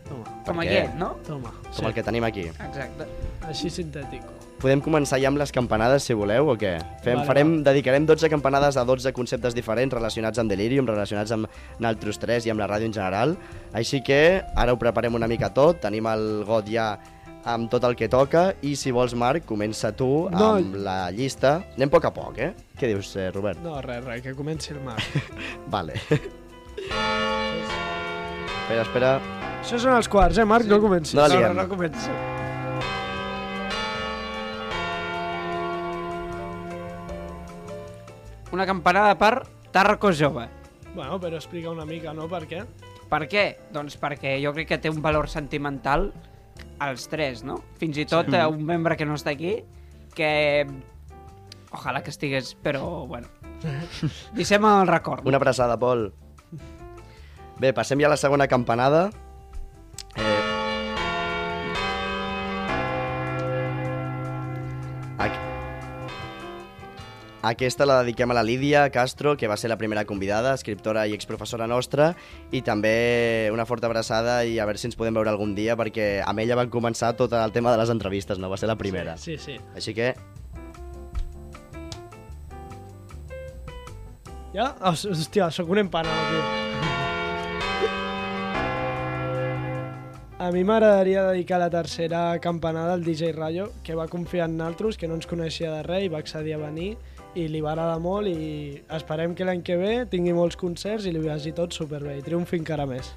[0.06, 1.08] Toma, Com aquest, no?
[1.26, 1.50] toma.
[1.74, 2.44] Com el que tenim aquí.
[2.54, 3.08] Exacte.
[3.50, 4.30] Així sintètico.
[4.56, 6.78] Podem començar ja amb les campanades, si voleu, o què?
[7.04, 11.46] Fem, Vale, farem, dedicarem 12 campanades a 12 conceptes diferents relacionats amb Delirium, relacionats amb
[11.78, 13.36] Naltros 3 i amb la ràdio en general.
[13.76, 16.94] Així que ara ho preparem una mica tot, tenim el got ja
[17.46, 20.54] amb tot el que toca i si vols, Marc, comença tu No.
[20.56, 21.58] amb la llista.
[21.76, 22.54] Anem a poc a poc, eh?
[22.80, 23.60] Què dius, eh, Robert?
[23.62, 25.04] No, res, res, que comenci el Marc.
[25.68, 25.92] Vale.
[28.64, 29.12] espera, espera.
[29.60, 30.66] Això són els quarts, eh, Marc?
[30.66, 31.14] No comencis.
[31.14, 32.10] No, No, no, no començo.
[38.56, 40.46] Una campanada per Tarraco Jove.
[40.94, 42.24] Bueno, però explica una mica, no?
[42.24, 42.62] Per què?
[43.10, 43.42] Per què?
[43.68, 46.06] Doncs perquè jo crec que té un valor sentimental
[46.80, 47.58] als tres, no?
[47.76, 48.40] Fins i tot sí.
[48.48, 49.58] un membre que no està aquí,
[50.16, 50.30] que...
[51.68, 53.28] Ojalà que estigués, però, bueno...
[54.38, 55.28] Deixem el record.
[55.28, 56.08] Una abraçada, Pol.
[57.60, 59.10] Bé, passem ja a la segona campanada.
[67.46, 71.14] Aquesta la dediquem a la Lídia Castro, que va ser la primera convidada, escriptora i
[71.14, 72.08] exprofessora nostra,
[72.50, 76.24] i també una forta abraçada i a veure si ens podem veure algun dia, perquè
[76.26, 78.50] amb ella van començar tot el tema de les entrevistes, no?
[78.50, 79.14] Va ser la primera.
[79.14, 79.60] Sí, sí.
[79.78, 80.16] Així que,
[84.56, 84.70] Ja?
[84.88, 86.44] Hòstia, sóc un empanat, tio.
[90.36, 94.96] A mi m'agradaria dedicar la tercera campanada al DJ Rayo, que va confiar en naltros,
[94.96, 96.96] que no ens coneixia de res i va accedir a venir
[97.36, 101.12] i li va agradar molt i esperem que l'any que ve tingui molts concerts i
[101.12, 103.12] li vagi tot superbé i triomfi encara més.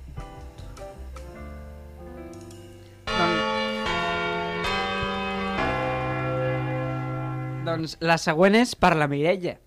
[7.67, 9.57] Doncs la següent és per la Mireia,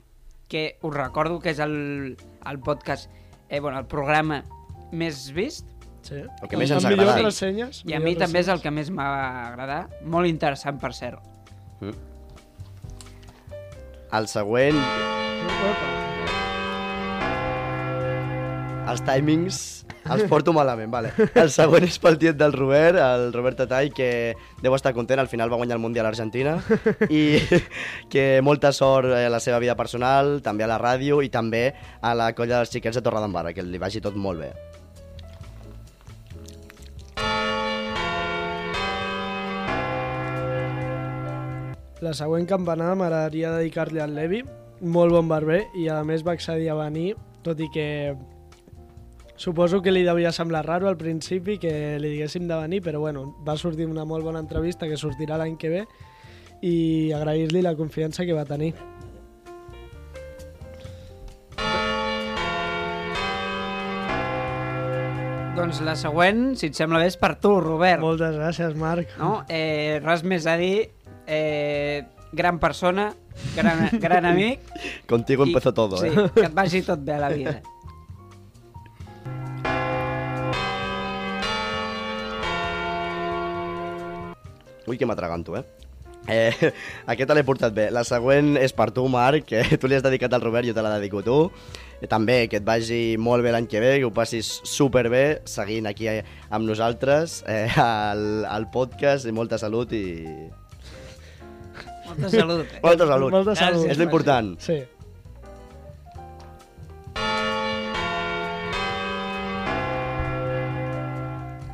[0.50, 1.74] que us recordo que és el,
[2.50, 3.10] el podcast,
[3.48, 4.42] eh, bueno, el programa
[4.92, 5.68] més vist,
[6.02, 6.16] Sí.
[6.18, 7.20] el que més ens agradat.
[7.22, 7.84] ressenyes.
[7.86, 9.04] i a mi també és el que més m'ha
[9.52, 9.92] agradat.
[10.02, 11.22] Molt interessant, per cert.
[14.12, 14.76] El següent,
[18.92, 19.60] els timings
[20.10, 21.12] els porto malament, vale.
[21.38, 25.30] El següent és pel tiet del Robert, el Robert Tatall, que deu estar content, al
[25.30, 26.58] final va guanyar el Mundial a Argentina,
[27.08, 27.38] i
[28.12, 31.70] que molta sort a la seva vida personal, també a la ràdio i també
[32.02, 34.52] a la colla dels xiquets de Torredembarra, que li vagi tot molt bé.
[42.02, 44.40] La següent campanada m'agradaria dedicar-li al Levi,
[44.82, 47.12] molt bon barber, i a més va accedir a venir,
[47.46, 47.84] tot i que
[49.38, 51.70] suposo que li devia semblar raro al principi que
[52.02, 55.54] li diguéssim de venir, però bueno, va sortir una molt bona entrevista que sortirà l'any
[55.54, 55.84] que ve
[56.66, 58.72] i agrair-li la confiança que va tenir.
[65.54, 68.02] Doncs la següent, si et sembla bé, és per tu, Robert.
[68.02, 69.14] Moltes gràcies, Marc.
[69.22, 69.44] No?
[69.46, 70.90] Eh, res més a dir.
[71.34, 73.14] Eh, gran persona,
[73.56, 74.60] gran, gran amic.
[75.06, 76.28] Contigo i- empezó todo, sí, eh?
[76.34, 77.62] que et vagi tot bé a la vida.
[84.86, 85.62] Ui, que m'atraganto, eh?
[86.28, 86.72] Eh,
[87.10, 87.88] aquesta l'he portat bé.
[87.94, 90.82] La següent és per tu, Marc, que tu li has dedicat al Robert, jo te
[90.84, 91.36] la dedico a tu.
[92.02, 95.86] Eh, També que et vagi molt bé l'any que ve, que ho passis superbé seguint
[95.90, 100.04] aquí eh, amb nosaltres eh, al, al podcast i molta salut i...
[102.12, 102.66] Molta salut.
[102.66, 102.80] Eh?
[102.82, 103.30] Molta salut.
[103.32, 103.86] Molta salut.
[103.90, 104.52] És l'important.
[104.62, 104.82] Sí.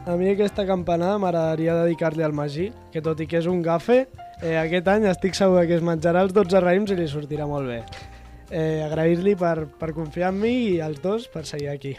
[0.08, 4.06] A mi aquesta campanada m'agradaria dedicar-li al Magí, que tot i que és un gafe,
[4.40, 7.68] eh, aquest any estic segur que es menjarà els 12 raïms i li sortirà molt
[7.68, 7.82] bé.
[8.48, 11.92] Eh, Agrair-li per, per confiar en mi i als dos per seguir aquí.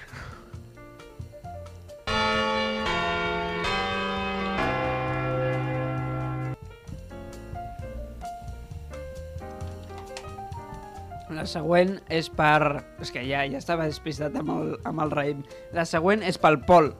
[11.39, 12.81] La següent és per...
[12.99, 15.45] És que ja, ja estava despistat amb el, amb el raïm.
[15.75, 16.91] La següent és pel Pol.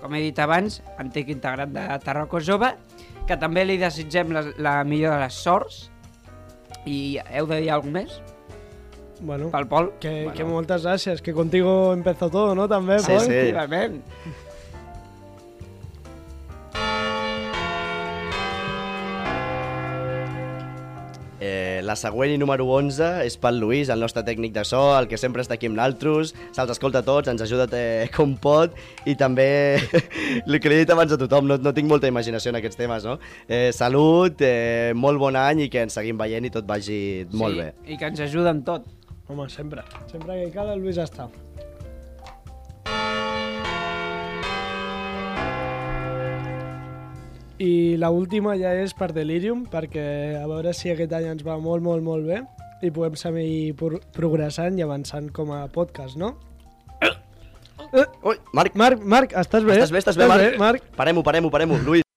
[0.00, 2.72] Com he dit abans, antic integrant de Tarraco Jove,
[3.28, 5.84] que també li desitgem la, la millor de les sorts.
[6.88, 8.18] I heu de dir alguna més?
[9.20, 9.88] Bueno, Pel Pol?
[9.98, 10.34] que, bueno.
[10.38, 12.68] que moltes gràcies, que contigo empezó todo, ¿no?
[12.70, 13.20] També, Sí, Pol?
[13.26, 13.32] sí.
[13.34, 14.02] Efectivament.
[21.88, 25.18] La següent i número 11 és pel Lluís, el nostre tècnic de so, el que
[25.20, 28.76] sempre està aquí amb naltros, se'ls escolta a tots, ens ajuda eh, com pot
[29.08, 29.48] i també,
[30.46, 32.80] el que li he dit abans a tothom, no, no tinc molta imaginació en aquests
[32.80, 33.18] temes, no?
[33.48, 37.00] Eh, salut, eh, molt bon any i que ens seguim veient i tot vagi
[37.32, 37.72] molt sí, bé.
[37.94, 38.88] I que ens ajuda en tot.
[39.28, 39.84] Home, sempre.
[40.08, 41.28] Sempre que cal, el Lluís està.
[47.58, 50.04] I la última ja és per Delirium, perquè
[50.38, 52.42] a veure si aquest any ens va molt, molt, molt bé
[52.86, 56.36] i podem seguir pro- progressant i avançant com a podcast, no?
[57.88, 59.78] Ui, Marc, Marc, Marc, estàs bé?
[59.80, 60.58] estàs bé, estàs bé, Marc?
[60.60, 60.82] Marc?
[60.98, 61.78] Parem-ho, parem-ho, parem-ho.
[61.86, 62.07] Lluís.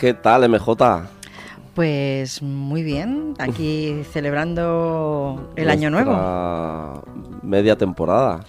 [0.00, 1.10] ¿Qué tal, MJ?
[1.74, 7.02] Pues muy bien, aquí celebrando el año nuevo.
[7.42, 8.40] Media temporada.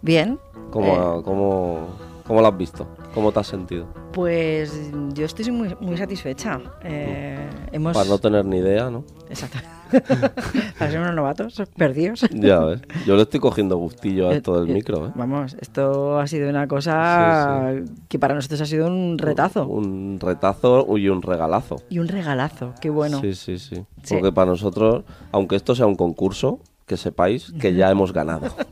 [0.00, 0.38] Bien,
[0.70, 1.88] ¿Cómo, cómo,
[2.26, 2.88] cómo lo has visto?
[3.12, 3.86] ¿Cómo te has sentido?
[4.14, 4.72] pues
[5.12, 6.58] yo estoy muy, muy satisfecha.
[6.82, 7.92] Eh, hemos...
[7.94, 9.04] Para no tener ni idea, ¿no?
[9.28, 9.58] Exacto.
[10.78, 12.26] Para ser unos novatos, perdidos.
[12.32, 12.80] Ya ves.
[13.06, 15.10] Yo le estoy cogiendo gustillo a esto del Eh, eh, micro, ¿eh?
[15.14, 17.72] Vamos, esto ha sido una cosa
[18.08, 21.76] que para nosotros ha sido un retazo Un retazo y un regalazo.
[21.88, 22.74] y un regalazo.
[22.80, 23.20] Qué bueno.
[23.20, 23.76] Sí, sí, sí.
[24.02, 24.14] Sí.
[24.14, 28.48] Porque para nosotros, aunque esto sea un concurso, que sepáis que ya hemos ganado.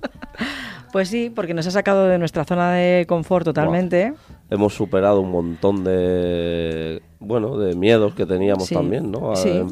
[0.92, 4.12] Pues sí, porque nos ha sacado de nuestra zona de confort totalmente.
[4.50, 9.34] hemos superado un montón de, bueno, de miedos que teníamos Sí, también, ¿no?
[9.34, 9.62] Sí.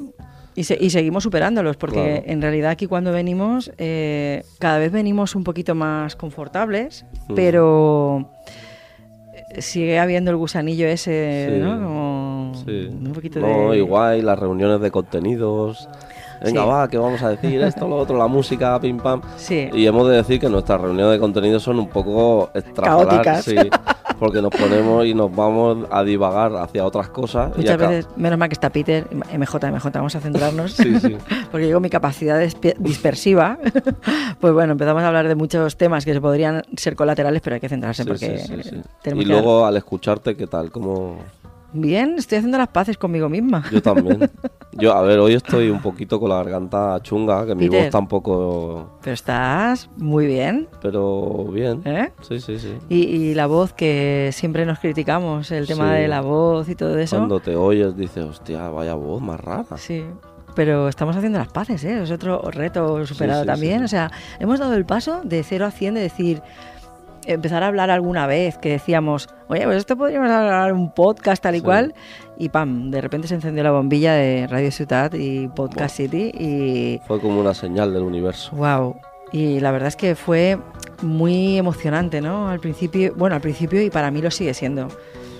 [0.60, 2.22] Y, se- y seguimos superándolos, porque Claro.
[2.26, 8.28] en realidad aquí cuando venimos, eh, cada vez venimos un poquito más confortables, pero
[9.54, 11.60] eh, sigue habiendo el gusanillo ese, Sí.
[11.62, 11.70] ¿no?
[11.82, 12.88] Como Sí.
[12.92, 13.78] un poquito no, de...
[13.78, 15.88] igual, las reuniones de contenidos.
[16.44, 16.68] Venga, Sí.
[16.68, 19.22] va, que vamos a decir esto, lo otro, la música, pim pam.
[19.36, 19.68] Sí.
[19.72, 23.44] Y hemos de decir que nuestras reuniones de contenidos son un poco extrapoladas, Caóticas.
[23.44, 23.56] sí,
[24.20, 27.50] porque nos ponemos y nos vamos a divagar hacia otras cosas.
[27.56, 30.72] y Muchas acá- veces, menos mal que está Peter, MJ, MJ, vamos a centrarnos.
[30.74, 31.16] Sí, sí.
[31.50, 32.38] porque yo con mi capacidad
[32.78, 33.58] dispersiva,
[34.40, 37.60] pues bueno, empezamos a hablar de muchos temas que se podrían ser colaterales, pero hay
[37.60, 38.82] que centrarse Sí, porque sí, sí, sí.
[39.02, 40.70] tenemos Y que- luego al escucharte, ¿qué tal?
[40.70, 41.16] ¿Cómo...?
[41.72, 43.62] Bien, estoy haciendo las paces conmigo misma.
[43.70, 44.30] Yo también.
[44.72, 47.84] Yo, a ver, hoy estoy un poquito con la garganta chunga, que mi Peter.
[47.84, 48.98] voz tampoco...
[49.02, 51.82] Pero estás muy bien, Pero bien.
[51.84, 52.12] ¿eh?
[52.22, 52.74] Sí, sí, sí.
[52.88, 56.00] Y, y la voz que siempre nos criticamos, el tema Sí.
[56.02, 57.16] de la voz y todo eso.
[57.16, 59.64] Cuando te oyes dices, hostia, vaya voz más rara.
[59.76, 60.04] Sí.
[60.54, 62.02] Pero estamos haciendo las paces, ¿eh?
[62.02, 63.84] Es otro reto superado sí, también.
[63.84, 66.42] O sea, hemos dado el paso de 0 a 100 de decir,
[67.26, 71.54] empezar a hablar alguna vez que decíamos, oye, pues esto podríamos hablar un podcast tal
[71.54, 71.64] y Sí.
[71.64, 71.94] cual.
[72.38, 77.00] Y pam, de repente se encendió la bombilla de Radio Ciudad y Podcast City y
[77.06, 78.56] Fue como una señal del universo.
[78.56, 78.96] Wow.
[79.32, 80.58] Y la verdad es que fue
[81.02, 82.48] muy emocionante, ¿no?
[82.48, 84.88] Al principio, bueno, al principio y para mí lo sigue siendo.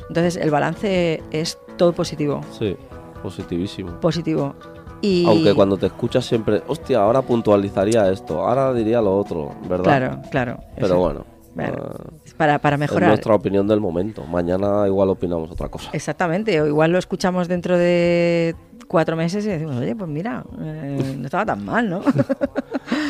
[0.09, 2.77] Entonces, el balance es todo positivo, Sí,
[3.23, 3.93] positivísimo.
[4.01, 4.55] positivo.
[5.03, 9.85] Y Aunque cuando te escuchas siempre, hostia, ahora puntualizaría esto, ahora diría lo otro, ¿verdad?
[9.85, 10.59] Claro, claro.
[10.77, 13.09] Pero bueno, Bueno, eh, es para, para es mejorar.
[13.09, 14.25] nuestra opinión del momento.
[14.25, 15.91] Mañana igual opinamos otra cosa.
[15.93, 18.55] Exactamente, o igual lo escuchamos dentro de
[18.87, 22.03] cuatro meses y decimos, oye, pues mira, eh, no estaba tan mal, ¿no?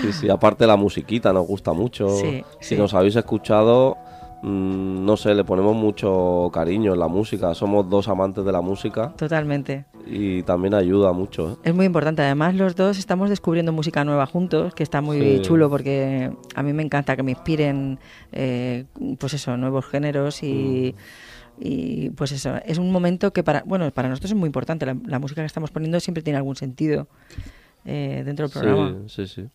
[0.03, 2.09] Sí, sí, aparte la musiquita nos gusta mucho.
[2.11, 2.77] Sí, si sí.
[2.77, 3.97] nos habéis escuchado,
[4.43, 7.55] mm, no sé, le ponemos mucho cariño en la música.
[7.55, 9.85] Somos dos amantes de la música Totalmente.
[10.07, 11.53] y también ayuda mucho.
[11.53, 11.57] ¿eh?
[11.65, 12.23] Es muy importante.
[12.23, 15.43] Además, los dos estamos descubriendo música nueva juntos, que está muy Sí.
[15.43, 17.99] chulo porque a mí me encanta que me inspiren,
[18.33, 18.85] eh,
[19.19, 20.95] pues eso, nuevos géneros y,
[21.59, 22.55] y, pues eso.
[22.65, 24.87] Es un momento que para, bueno, para nosotros es muy importante.
[24.87, 27.07] La, la música que estamos poniendo siempre tiene algún sentido
[27.85, 28.95] eh, dentro del programa.
[29.07, 29.49] Sí, sí, sí.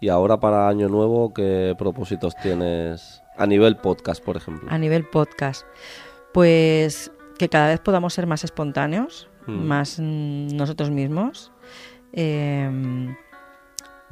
[0.00, 4.68] Y ahora para Año Nuevo, ¿qué propósitos tienes a nivel podcast, por ejemplo?
[4.70, 5.66] A nivel podcast,
[6.32, 9.52] pues que cada vez podamos ser más espontáneos, Mm.
[9.66, 11.52] más nosotros mismos,
[12.14, 13.14] eh,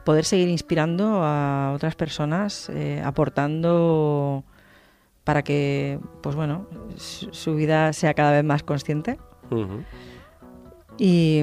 [0.05, 4.45] poder seguir inspirando a otras personas, eh, aportando
[5.25, 6.67] para que, pues bueno,
[6.97, 9.19] su, su vida sea cada vez más consciente.
[10.99, 11.43] Y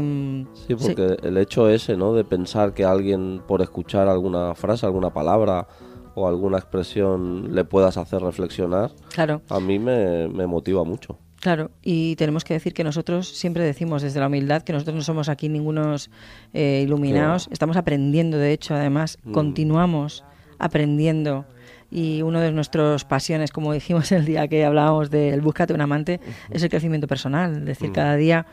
[0.68, 2.14] Sí, porque el hecho ese, ¿no?
[2.14, 5.68] De pensar que alguien, por escuchar alguna frase, alguna palabra
[6.16, 11.18] o alguna expresión, le puedas hacer reflexionar, claro, a mí me, me motiva mucho.
[11.40, 15.02] Claro, y tenemos que decir que nosotros siempre decimos desde la humildad que nosotros no
[15.04, 16.10] somos aquí ningunos
[16.54, 19.32] eh, iluminados, estamos aprendiendo, de hecho, además, Mm.
[19.32, 20.24] continuamos
[20.58, 21.46] aprendiendo.
[21.92, 26.20] Y uno de nuestras pasiones, como dijimos el día que hablábamos del búscate un amante,
[26.52, 27.58] es el crecimiento personal.
[27.60, 27.94] Es decir, Mm.
[27.94, 28.46] cada día,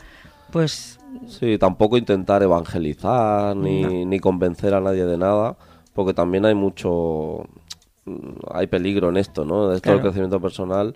[0.51, 5.55] pues Sí, tampoco intentar evangelizar ni, ni convencer a nadie de nada,
[5.93, 7.45] porque también hay mucho,
[8.51, 9.63] hay peligro en esto, ¿no?
[9.63, 10.01] Esto del Claro.
[10.01, 10.95] crecimiento personal,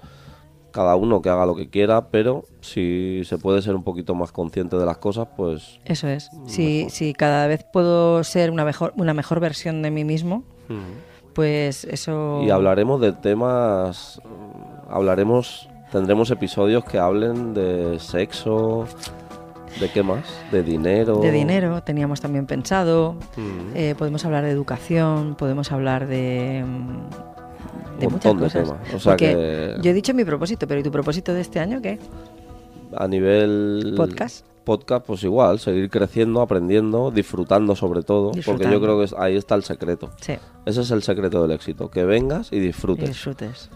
[0.71, 4.31] cada uno que haga lo que quiera, pero si se puede ser un poquito más
[4.31, 6.29] consciente de las cosas, pues eso es.
[6.45, 10.43] Si, si cada vez puedo ser una mejor, una mejor versión de mí mismo,
[11.33, 12.41] pues eso...
[12.43, 14.21] Y hablaremos de temas,
[14.89, 18.85] hablaremos, tendremos episodios que hablen de sexo,
[19.79, 21.17] de qué más, de dinero.
[21.19, 23.15] De dinero, teníamos también pensado.
[23.37, 23.75] Mm.
[23.75, 28.63] Eh, podemos hablar de educación, podemos hablar de, mm, de Un muchas montón de cosas.
[28.79, 28.93] temas.
[28.95, 31.81] O sea que- yo he dicho mi propósito, pero ¿y tu propósito de este año
[31.81, 31.99] qué?
[32.95, 34.45] A nivel Podcast.
[34.65, 39.55] podcast, pues igual, seguir creciendo, aprendiendo, disfrutando sobre todo, porque yo creo que ahí está
[39.55, 40.11] el secreto.
[40.19, 40.33] Sí,
[40.65, 43.69] Ese es el secreto del éxito, que vengas y y disfrutes, disfrutes.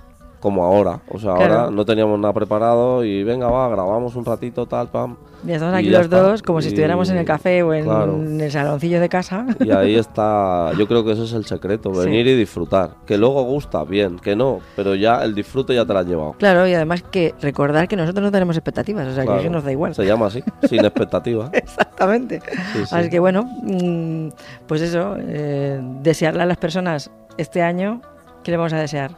[0.46, 1.00] Como ahora.
[1.10, 1.54] O sea, Claro.
[1.62, 5.16] ahora no teníamos nada preparado y venga, va, grabamos un ratito, tal, pam.
[5.44, 6.22] Ya estamos y aquí ya los está.
[6.22, 8.16] dos como si Y- estuviéramos en el café o en Claro.
[8.24, 9.48] el saloncillo de casa.
[9.60, 12.00] Y ahí está, yo creo que ese es el secreto, Sí.
[12.02, 12.92] venir y disfrutar.
[13.08, 16.34] Que luego gusta, bien, que no, pero ya el disfrute ya te lo has llevado.
[16.38, 19.42] Claro, y además que recordar que nosotros no tenemos expectativas, o sea, Claro.
[19.42, 19.96] que nos da igual.
[19.96, 21.50] Se llama así, sin expectativa.
[21.54, 22.40] Exactamente.
[22.74, 22.96] Sí, sí.
[22.96, 24.30] Así que bueno, mm,
[24.68, 28.02] pues eso, eh, desearle a las personas este año,
[28.44, 29.12] ¿qué le vamos a desear?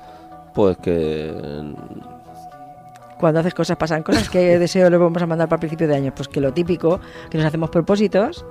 [0.58, 1.32] Pues que
[3.20, 5.96] Cuando haces cosas pasan cosas, ¿qué deseo le vamos a mandar para el principio de
[5.96, 6.12] año?
[6.16, 8.44] Pues que lo típico, que nos hacemos propósitos,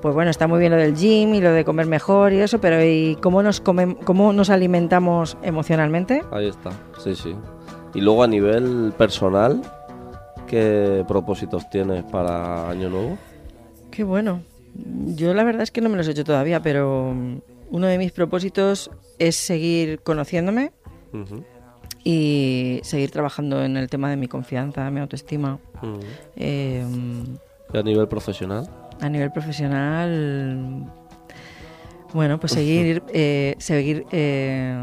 [0.00, 2.60] pues bueno, está muy bien lo del gym y lo de comer mejor y eso,
[2.60, 6.22] pero ¿y cómo nos, cómo nos alimentamos emocionalmente?
[6.30, 6.70] Ahí está,
[7.02, 7.34] sí, sí.
[7.92, 9.60] Y luego a nivel personal,
[10.46, 13.18] ¿qué propósitos tienes para Año Nuevo?
[13.90, 14.42] Qué bueno.
[15.16, 17.12] Yo la verdad es que no me los he hecho todavía, pero
[17.70, 20.70] uno de mis propósitos es seguir conociéndome
[22.04, 25.58] Y seguir trabajando en el tema de mi confianza, mi autoestima.
[26.36, 26.84] Eh,
[27.72, 28.68] ¿Y a nivel profesional?
[29.00, 30.84] a nivel profesional,
[32.12, 34.76] bueno, pues seguir, eh, seguir eh,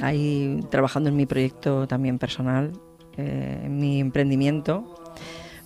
[0.00, 2.72] ahí trabajando en mi proyecto también personal,
[3.16, 4.94] eh, en mi emprendimiento.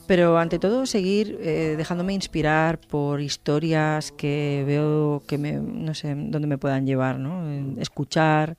[0.06, 6.14] Pero ante todo seguir eh, dejándome inspirar por historias que veo que me, no sé,
[6.16, 7.48] dónde me puedan llevar, ¿no?
[7.48, 8.56] Eh, Escuchar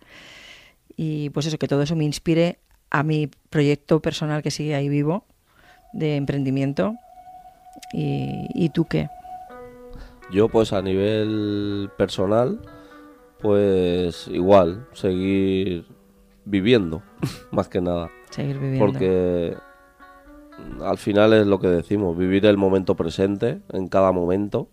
[1.03, 2.59] y pues eso, que todo eso me inspire
[2.91, 5.25] a mi proyecto personal que sigue ahí vivo
[5.93, 6.93] de emprendimiento.
[7.91, 9.09] ¿Y, ¿y tú qué?
[10.31, 12.61] Yo pues a nivel personal,
[13.39, 15.87] pues igual, seguir
[16.45, 17.01] viviendo,
[17.51, 18.11] más que nada.
[18.29, 18.85] Seguir viviendo.
[18.85, 19.57] Porque
[20.83, 24.69] al final es lo que decimos, vivir el momento presente, en cada momento,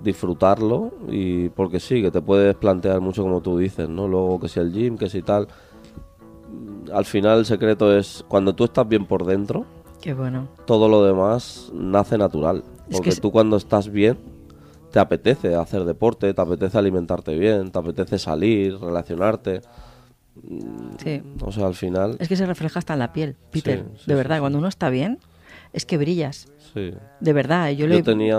[0.00, 4.08] disfrutarlo y porque sí, que te puedes plantear mucho como tú dices, ¿no?
[4.08, 5.48] Luego que si el gym, que si tal.
[6.92, 9.66] Al final el secreto es cuando tú estás bien por dentro,
[10.00, 10.48] Qué bueno.
[10.66, 12.64] todo lo demás nace natural.
[12.88, 14.18] Es Porque que tú cuando estás bien,
[14.90, 19.60] te apetece hacer deporte, te apetece alimentarte bien, te apetece salir, relacionarte.
[21.02, 21.22] Sí.
[21.42, 22.16] O sea, al final...
[22.18, 23.84] Es que se refleja hasta en la piel, Peter.
[23.92, 25.18] Sí, sí, de verdad, cuando uno está bien,
[25.72, 26.48] es que brillas.
[26.72, 26.92] Sí.
[27.20, 28.38] De verdad, yo, Yo, tenía,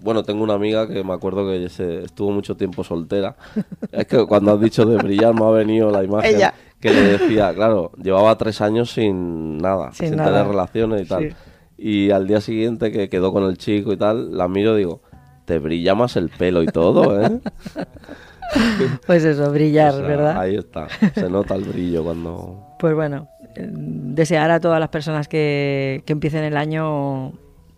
[0.00, 3.36] bueno, tengo una amiga que me acuerdo que se, estuvo mucho tiempo soltera.
[3.92, 6.54] es que cuando has dicho de brillar me ha venido la imagen Ella.
[6.80, 10.30] que le decía, claro, llevaba tres años sin nada, Sin sin, nada.
[10.30, 11.22] tener relaciones y tal.
[11.28, 11.36] Sí.
[11.76, 15.00] Y al día siguiente que quedó con el chico y tal, la miro y digo,
[15.44, 17.40] te brilla más el pelo y todo, ¿eh?
[19.06, 20.38] Pues eso, brillar, O sea, ¿verdad?
[20.38, 22.76] Ahí está, se nota el brillo cuando...
[22.78, 27.32] Pues bueno, eh, desear a todas las personas que, que empiecen el año,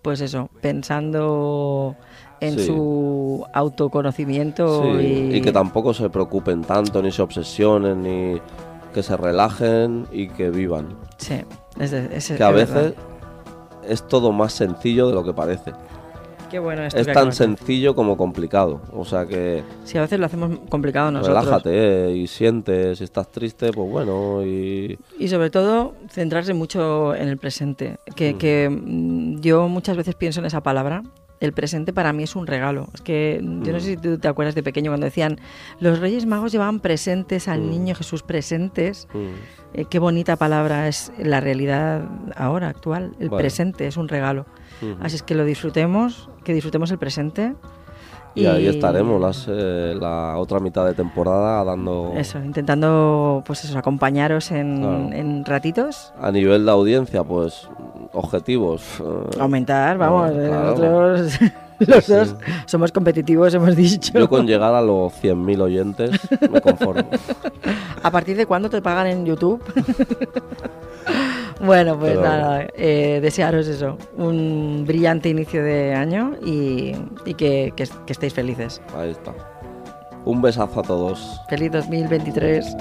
[0.07, 1.97] pues eso, pensando
[2.39, 2.67] en Sí.
[2.67, 4.89] su autoconocimiento Sí,
[5.33, 8.41] y, y que tampoco se preocupen tanto, ni se obsesionen, ni
[8.95, 10.97] que se relajen y que vivan.
[11.19, 11.41] Sí,
[11.81, 12.95] es, de- es- Que a es veces verdad.
[13.89, 15.73] es todo más sencillo de lo que parece.
[16.57, 18.81] Qué bueno esto Es que tan sencillo como complicado.
[18.95, 21.45] O sea que Sí, a veces lo hacemos complicado nosotros.
[21.45, 21.71] relájate
[22.09, 27.29] eh, y sientes, si estás triste, pues bueno, y Y sobre todo, centrarse mucho en
[27.29, 27.99] el presente.
[28.15, 28.39] Que, Mm.
[28.39, 31.03] que, mm, yo muchas veces pienso en esa palabra.
[31.41, 32.87] El presente para mí es un regalo.
[32.95, 33.81] Es que mm, yo no Mm.
[33.83, 35.39] sé si tú te acuerdas de pequeño cuando decían
[35.79, 37.69] los Reyes Magos llevaban presentes al Mm.
[37.71, 39.09] niño Jesús presentes.
[39.13, 39.19] mm,
[39.75, 42.03] Eh, qué bonita palabra es la realidad
[42.35, 43.15] ahora, actual.
[43.21, 43.43] El Vale.
[43.43, 44.47] presente es un regalo.
[44.83, 44.97] Ujú.
[45.03, 47.55] Así es que lo disfrutemos, que disfrutemos el presente.
[48.35, 53.79] y ahí estaremos las, eh, la otra mitad de temporada dando Eso, intentando, pues eso,
[53.79, 55.09] acompañaros en, Claro.
[55.13, 56.13] en ratitos.
[56.21, 57.67] a nivel de audiencia, pues
[58.13, 58.83] objetivos.
[59.01, 61.17] eh, Aumentar, vamos, Claro, eh, claro.
[61.17, 61.41] nosotros
[61.89, 62.13] los Sí.
[62.13, 62.35] dos
[62.67, 64.13] somos competitivos, hemos dicho.
[64.19, 66.11] Yo con llegar a los 100.000 oyentes
[66.51, 67.09] me conformo.
[68.03, 69.63] ¿A partir de cuándo te pagan en YouTube?
[71.61, 77.73] bueno, pues Pero- nada, eh, desearos eso, un brillante inicio de año y, y que,
[77.77, 78.81] que- que estéis felices.
[78.97, 79.33] Ahí está.
[80.25, 81.41] Un besazo a todos.
[81.49, 82.77] Feliz 2023.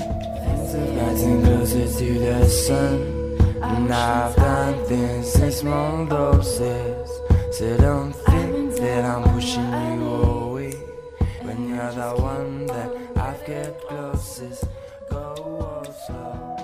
[1.11, 3.15] Rising closer to the sun.
[3.61, 7.09] And I've done things in small doses.
[7.51, 10.73] So don't think that I'm pushing you away.
[11.43, 14.65] When you're the one that I've kept closest.
[15.09, 16.54] Go slow.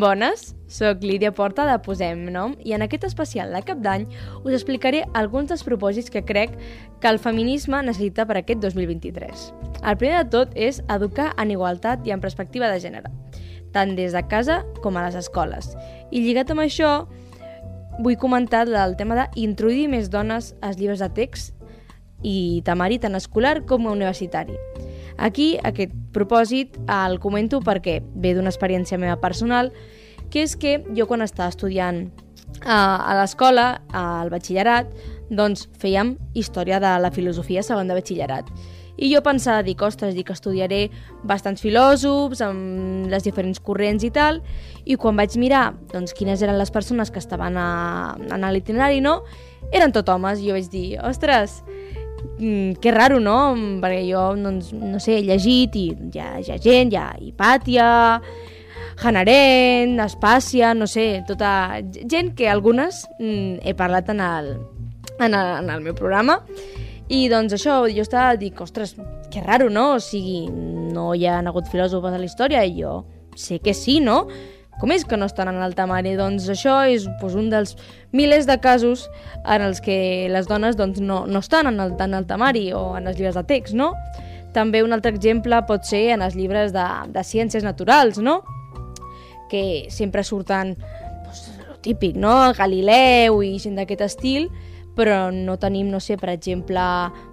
[0.00, 4.06] Bones, sóc Lídia Porta de Posem Nom i en aquest especial de Cap d'Any
[4.40, 6.54] us explicaré alguns dels propòsits que crec
[7.02, 9.42] que el feminisme necessita per aquest 2023.
[9.84, 13.12] El primer de tot és educar en igualtat i en perspectiva de gènere,
[13.76, 15.74] tant des de casa com a les escoles.
[16.10, 16.92] I lligat amb això,
[18.00, 21.52] vull comentar el tema d'introduir més dones als llibres de text
[22.24, 24.56] i temari tant escolar com universitari.
[25.18, 29.72] Aquí, aquest propòsit el comento perquè ve d'una experiència meva personal,
[30.32, 32.06] que és que jo quan estava estudiant
[32.64, 34.92] a, a l'escola, al batxillerat,
[35.32, 38.48] doncs fèiem història de la filosofia segon de batxillerat.
[39.02, 40.82] I jo pensava, dic, ostres, dic, estudiaré
[41.26, 44.42] bastants filòsofs, amb les diferents corrents i tal,
[44.84, 49.22] i quan vaig mirar doncs, quines eren les persones que estaven a, en l'itinerari, no?
[49.72, 51.62] Eren tot homes, i jo vaig dir, ostres,
[52.38, 53.54] mm, que raro, no?
[53.82, 57.08] Perquè jo, doncs, no sé, he llegit i hi ha, hi ha gent, hi ha
[57.20, 57.88] Hipàtia,
[59.02, 61.80] Hannah Arendt, Espàcia, no sé, tota
[62.10, 64.54] gent que algunes mm, he parlat en el,
[65.18, 66.40] en, el, en el meu programa
[67.12, 68.94] i doncs això, jo estava, dic, ostres,
[69.32, 69.96] que raro, no?
[69.96, 70.46] O sigui,
[70.94, 73.02] no hi ha hagut filòsofes a la història i jo
[73.36, 74.26] sé que sí, no?
[74.80, 76.14] Com és que no estan en el temari?
[76.18, 77.76] Doncs això és doncs, un dels
[78.16, 79.06] milers de casos
[79.44, 82.96] en els que les dones doncs, no, no estan en el, en el temari o
[82.98, 83.92] en els llibres de text, no?
[84.52, 88.40] També un altre exemple pot ser en els llibres de, de ciències naturals, no?
[89.52, 92.34] Que sempre surten doncs, lo típic, no?
[92.58, 94.50] Galileu i gent d'aquest estil,
[94.94, 96.80] però no tenim, no sé, per exemple,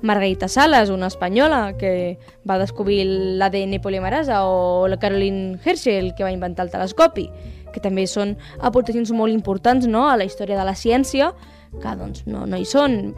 [0.02, 2.18] Margarita Salas, una espanyola que
[2.48, 3.04] va descobrir
[3.40, 7.30] l'ADN polimerasa, o la Caroline Herschel, que va inventar el telescopi,
[7.74, 10.08] que també són aportacions molt importants no?
[10.10, 11.34] a la història de la ciència,
[11.82, 13.14] que doncs no, no hi són.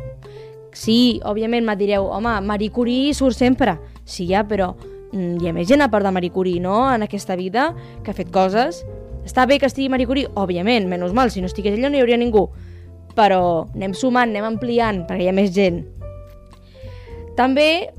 [0.74, 3.78] Sí, òbviament me direu, home, Marie Curie surt sempre.
[4.06, 4.74] Sí, ja, però
[5.12, 7.72] mm, hi ha més gent a part de Marie Curie, no?, en aquesta vida,
[8.04, 8.82] que ha fet coses.
[9.22, 10.32] Està bé que estigui Marie Curie?
[10.34, 12.50] Òbviament, menys mal, si no estigués ella no hi hauria ningú
[13.15, 15.82] però anem sumant, anem ampliant perquè hi ha més gent.
[17.38, 17.89] També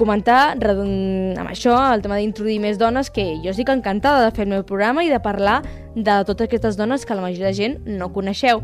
[0.00, 4.54] comentar amb això el tema d'introduir més dones que jo estic encantada de fer el
[4.54, 5.60] meu programa i de parlar
[5.94, 8.62] de totes aquestes dones que la majoria de gent no coneixeu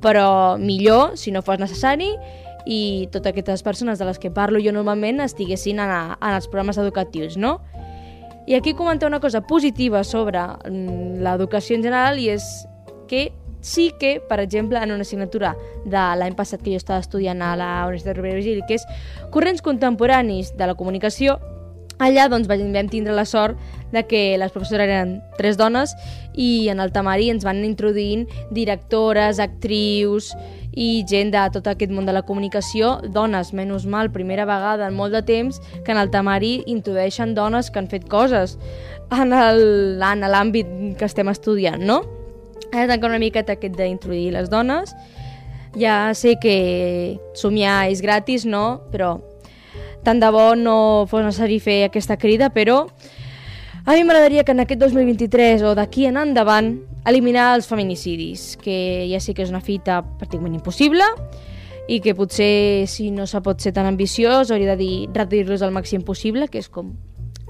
[0.00, 2.08] però millor si no fos necessari
[2.66, 6.48] i totes aquestes persones de les que parlo jo normalment estiguessin en, a, en els
[6.50, 7.60] programes educatius, no?
[8.46, 12.46] I aquí comentar una cosa positiva sobre mm, l'educació en general i és
[13.10, 13.28] que
[13.66, 17.56] sí que, per exemple, en una assignatura de l'any passat que jo estava estudiant a
[17.58, 18.86] la Universitat Rovira Virgili, que és
[19.34, 21.40] Corrents Contemporanis de la Comunicació,
[21.98, 23.58] allà doncs, vam tindre la sort
[23.90, 25.94] de que les professores eren tres dones
[26.34, 30.30] i en el temari ens van introduint directores, actrius
[30.76, 34.94] i gent de tot aquest món de la comunicació, dones, menys mal, primera vegada en
[34.94, 38.58] molt de temps que en el temari introdueixen dones que han fet coses
[39.10, 39.32] en
[39.98, 40.70] l'àmbit
[41.00, 42.04] que estem estudiant, no?
[42.72, 44.94] Ara tancar una miqueta aquest d'introduir les dones.
[45.76, 48.82] Ja sé que somiar és gratis, no?
[48.92, 49.16] Però
[50.06, 52.84] tant de bo no fos necessari fer aquesta crida, però
[53.86, 56.72] a mi m'agradaria que en aquest 2023 o d'aquí en endavant
[57.06, 61.06] eliminar els feminicidis, que ja sé que és una fita pràcticament impossible
[61.86, 65.74] i que potser si no se pot ser tan ambiciós hauria de dir reduir-los al
[65.74, 66.96] màxim possible, que és com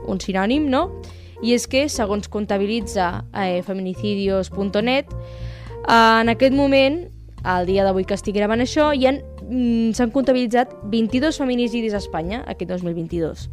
[0.07, 1.01] un sinònim, no?
[1.43, 7.03] I és que, segons comptabilitza eh, feminicidios.net, eh, en aquest moment,
[7.47, 12.43] al dia d'avui que estic gravant això, han, mm, s'han comptabilitzat 22 feminicidis a Espanya
[12.47, 13.49] aquest 2022.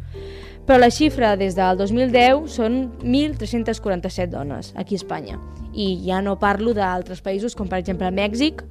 [0.66, 5.38] Però la xifra des del 2010 són 1.347 dones aquí a Espanya.
[5.74, 8.64] I ja no parlo d'altres països com per exemple Mèxic,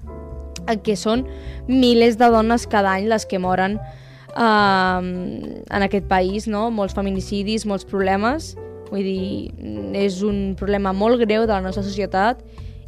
[0.68, 1.26] en què són
[1.68, 5.02] milers de dones cada any les que moren eh,
[5.70, 6.70] en aquest país, no?
[6.72, 8.56] molts feminicidis, molts problemes.
[8.94, 9.52] Vull dir,
[9.98, 12.44] és un problema molt greu de la nostra societat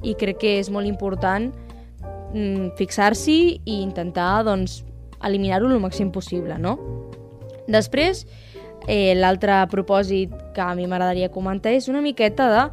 [0.05, 4.83] i crec que és molt important mm, fixar-s'hi i intentar doncs,
[5.25, 6.59] eliminar-ho el màxim possible.
[6.61, 6.77] No?
[7.65, 8.27] Després,
[8.85, 12.67] eh, l'altre propòsit que a mi m'agradaria comentar és una miqueta de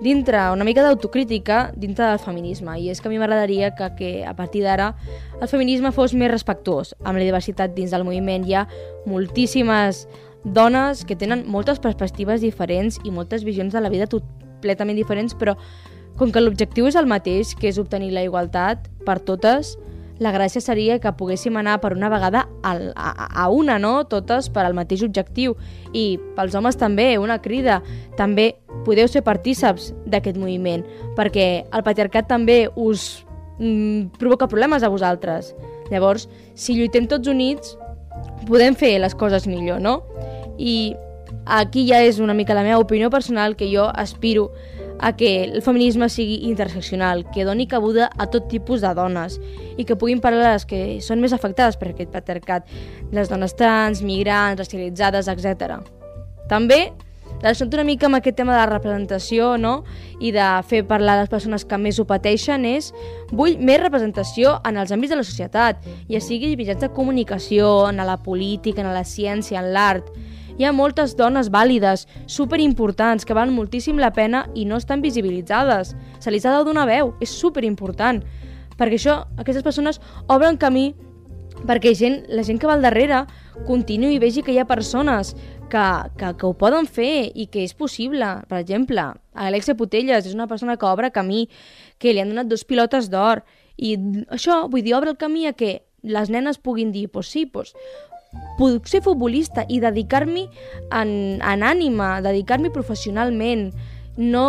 [0.00, 4.10] dintre, una mica d'autocrítica dintre del feminisme i és que a mi m'agradaria que, que
[4.22, 4.92] a partir d'ara
[5.40, 8.46] el feminisme fos més respectuós amb la diversitat dins del moviment.
[8.46, 8.66] Hi ha
[9.10, 10.06] moltíssimes
[10.44, 15.56] dones que tenen moltes perspectives diferents i moltes visions de la vida completament diferents, però
[16.18, 19.76] com que l'objectiu és el mateix, que és obtenir la igualtat per totes,
[20.18, 24.02] la gràcia seria que poguéssim anar per una vegada al, a, a una, no?
[24.10, 25.54] Totes per al mateix objectiu.
[25.94, 27.78] I pels homes també, una crida.
[28.18, 28.50] També
[28.86, 30.82] podeu ser partíceps d'aquest moviment,
[31.16, 33.24] perquè el patriarcat també us
[33.60, 35.54] mm, provoca problemes a vosaltres.
[35.92, 36.26] Llavors,
[36.58, 37.76] si lluitem tots units,
[38.50, 40.00] podem fer les coses millor, no?
[40.58, 40.96] I
[41.46, 44.50] aquí ja és una mica la meva opinió personal que jo aspiro
[44.98, 49.38] a que el feminisme sigui interseccional, que doni cabuda a tot tipus de dones
[49.78, 52.66] i que puguin parlar les que són més afectades per aquest patriarcat,
[53.14, 55.78] les dones trans, migrants, racialitzades, etc.
[56.50, 56.88] També
[57.38, 59.84] relacionat una mica amb aquest tema de la representació no?
[60.18, 62.90] i de fer parlar les persones que més ho pateixen és
[63.30, 68.02] vull més representació en els àmbits de la societat, ja sigui mitjans de comunicació, en
[68.02, 70.10] la política, en la ciència, en l'art.
[70.58, 75.92] Hi ha moltes dones vàlides, superimportants, que valen moltíssim la pena i no estan visibilitzades.
[76.18, 78.24] Se li ha de donar veu, és superimportant.
[78.74, 80.96] Perquè això, aquestes persones obren camí
[81.66, 83.24] perquè gent, la gent que va al darrere
[83.66, 85.32] continuï i vegi que hi ha persones
[85.70, 85.86] que,
[86.18, 88.26] que, que ho poden fer i que és possible.
[88.50, 89.06] Per exemple,
[89.38, 91.46] Alexia Putelles és una persona que obre camí,
[91.98, 93.44] que li han donat dos pilotes d'or.
[93.78, 93.94] I
[94.26, 97.74] això, vull dir, obre el camí a que les nenes puguin dir, pues sí, pues,
[98.58, 100.48] puc ser futbolista i dedicar-m'hi
[100.94, 103.70] en, en ànima, dedicar-m'hi professionalment,
[104.18, 104.44] no,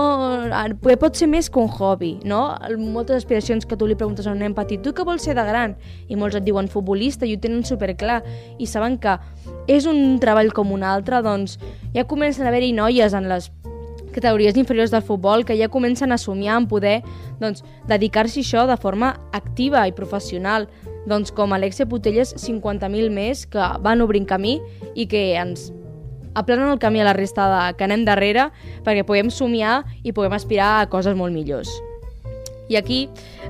[0.50, 2.42] eh, pot ser més que un hobby, no?
[2.82, 5.46] Moltes aspiracions que tu li preguntes a un nen petit, tu què vols ser de
[5.46, 5.76] gran?
[6.10, 8.24] I molts et diuen futbolista i ho tenen superclar
[8.58, 9.20] i saben que
[9.70, 11.60] és un treball com un altre, doncs
[11.94, 13.52] ja comencen a haver-hi noies en les
[14.10, 17.04] categories inferiors del futbol que ja comencen a somiar en poder
[17.40, 20.66] doncs, dedicar-s'hi això de forma activa i professional,
[21.08, 24.58] doncs com Alexia Putelles 50.000 més que van obrint camí
[24.96, 25.70] i que ens
[26.36, 28.50] aplanen el camí a la resta de, que anem darrere
[28.86, 31.72] perquè puguem somiar i puguem aspirar a coses molt millors.
[32.70, 33.08] I aquí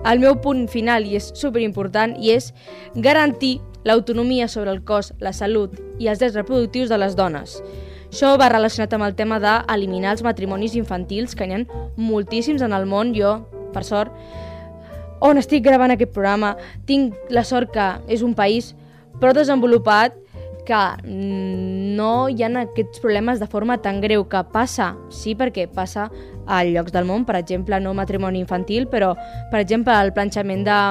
[0.07, 2.53] el meu punt final, i és superimportant, i és
[2.95, 7.59] garantir l'autonomia sobre el cos, la salut i els drets reproductius de les dones.
[8.09, 12.73] Això va relacionat amb el tema d'eliminar els matrimonis infantils, que n'hi ha moltíssims en
[12.73, 13.13] el món.
[13.13, 13.35] Jo,
[13.73, 14.15] per sort,
[15.21, 16.55] on estic gravant aquest programa,
[16.87, 18.73] tinc la sort que és un país
[19.19, 20.15] prou desenvolupat
[20.69, 26.09] que no hi ha aquests problemes de forma tan greu que passa, sí, perquè passa
[26.45, 29.15] a llocs del món, per exemple, no matrimoni infantil, però,
[29.51, 30.81] per exemple, el planxament de,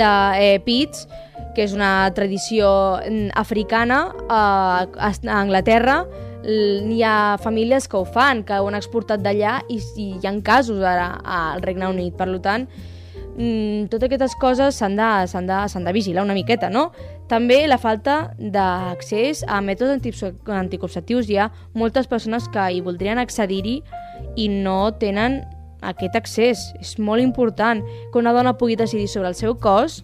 [0.00, 1.08] de eh, pits,
[1.54, 2.68] que és una tradició
[3.02, 6.04] mm, africana eh, a Anglaterra,
[6.44, 10.34] hi ha famílies que ho fan, que ho han exportat d'allà i, i hi ha
[10.44, 12.14] casos ara al Regne Unit.
[12.18, 12.66] Per tant,
[13.36, 16.90] mm, totes aquestes coses s'han de, de, de vigilar una miqueta, no?
[17.28, 21.28] També la falta d'accés a mètodes anticonceptius.
[21.28, 23.80] Hi ha moltes persones que hi voldrien accedir-hi
[24.36, 25.42] i no tenen
[25.84, 26.66] aquest accés.
[26.80, 30.02] És molt important que una dona pugui decidir sobre el seu cos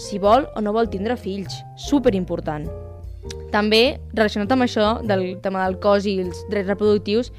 [0.00, 1.62] si vol o no vol tindre fills.
[1.76, 2.68] Super important.
[3.50, 7.32] També, relacionat amb això, del tema del cos i els drets reproductius,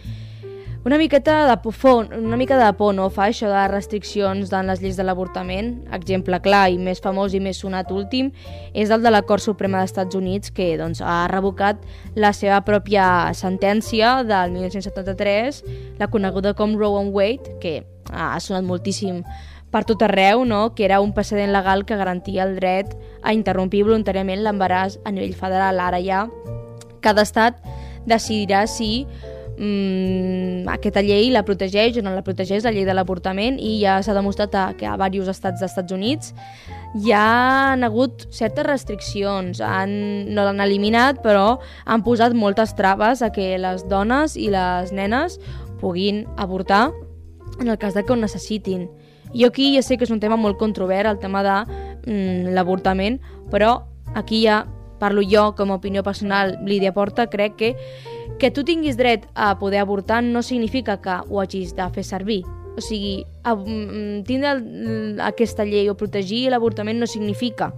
[0.83, 4.79] Una miqueta de por, una mica de por no fa això de restriccions en les
[4.81, 5.75] lleis de l'avortament.
[5.93, 8.31] Exemple clar i més famós i més sonat últim
[8.73, 11.85] és el de la Cort Suprema dels Estats Units que doncs, ha revocat
[12.17, 15.61] la seva pròpia sentència del 1973,
[16.01, 19.21] la coneguda com Roe and Wade, que ha sonat moltíssim
[19.69, 20.73] per tot arreu, no?
[20.73, 25.37] que era un precedent legal que garantia el dret a interrompir voluntàriament l'embaràs a nivell
[25.37, 25.77] federal.
[25.77, 26.25] Ara ja
[27.05, 27.61] cada estat
[28.09, 29.05] decidirà si
[29.57, 33.99] mm, aquesta llei la protegeix o no la protegeix, la llei de l'avortament, i ja
[34.03, 36.33] s'ha demostrat que a diversos estats dels Estats Units
[36.95, 39.91] hi ha hagut certes restriccions, han,
[40.33, 45.39] no l'han eliminat, però han posat moltes traves a que les dones i les nenes
[45.79, 46.91] puguin avortar
[47.59, 48.89] en el cas de que ho necessitin.
[49.33, 51.57] Jo aquí ja sé que és un tema molt controvert, el tema de
[52.05, 53.21] mm, l'avortament,
[53.51, 54.65] però aquí ja
[54.99, 57.71] parlo jo com a opinió personal, Lídia Porta, crec que
[58.41, 62.41] que tu tinguis dret a poder avortar no significa que ho hagis de fer servir.
[62.75, 64.55] O sigui, mm, tindre
[65.21, 67.71] aquesta llei o protegir l'avortament no significa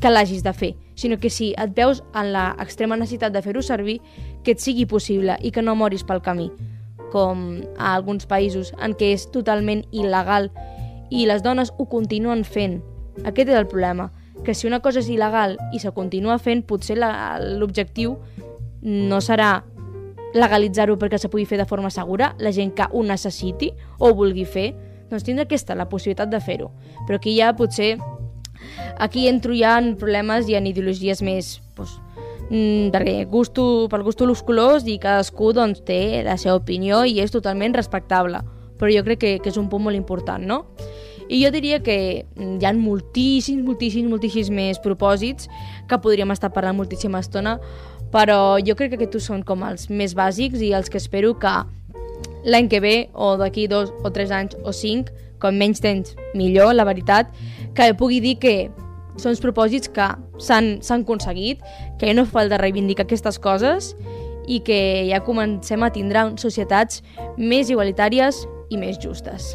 [0.00, 4.00] que l'hagis de fer, sinó que si et veus en l'extrema necessitat de fer-ho servir,
[4.42, 6.50] que et sigui possible i que no moris pel camí,
[7.12, 10.50] com a alguns països en què és totalment il·legal
[11.10, 12.82] i les dones ho continuen fent.
[13.22, 14.10] Aquest és el problema,
[14.42, 18.18] que si una cosa és il·legal i se continua fent, potser l'objectiu
[18.82, 19.62] no serà
[20.34, 24.14] legalitzar-ho perquè se pugui fer de forma segura, la gent que ho necessiti o ho
[24.18, 24.72] vulgui fer,
[25.10, 26.72] doncs tindrà aquesta la possibilitat de fer-ho.
[27.06, 27.94] Però aquí ja potser
[28.98, 31.98] aquí entro ja en problemes i en ideologies més doncs,
[32.94, 37.32] perquè gusto, pel gusto los colors i cadascú doncs, té la seva opinió i és
[37.32, 38.42] totalment respectable
[38.78, 40.64] però jo crec que, que és un punt molt important no?
[41.28, 45.48] i jo diria que mm, hi ha moltíssims, moltíssims, moltíssims més propòsits
[45.88, 47.58] que podríem estar parlant moltíssima estona
[48.14, 51.54] però jo crec que aquests són com els més bàsics i els que espero que
[52.46, 55.10] l'any que ve o d'aquí dos o tres anys o cinc,
[55.42, 57.32] com menys temps millor, la veritat,
[57.74, 58.54] que pugui dir que
[59.18, 60.08] són els propòsits que
[60.38, 61.60] s'han aconseguit,
[61.98, 63.92] que no fa falta reivindicar aquestes coses
[64.46, 64.78] i que
[65.10, 67.02] ja comencem a tindre societats
[67.36, 69.54] més igualitàries i més justes.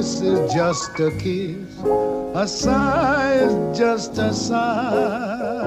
[0.00, 1.76] Kiss is just a kiss,
[2.34, 5.60] a sigh is just a sigh.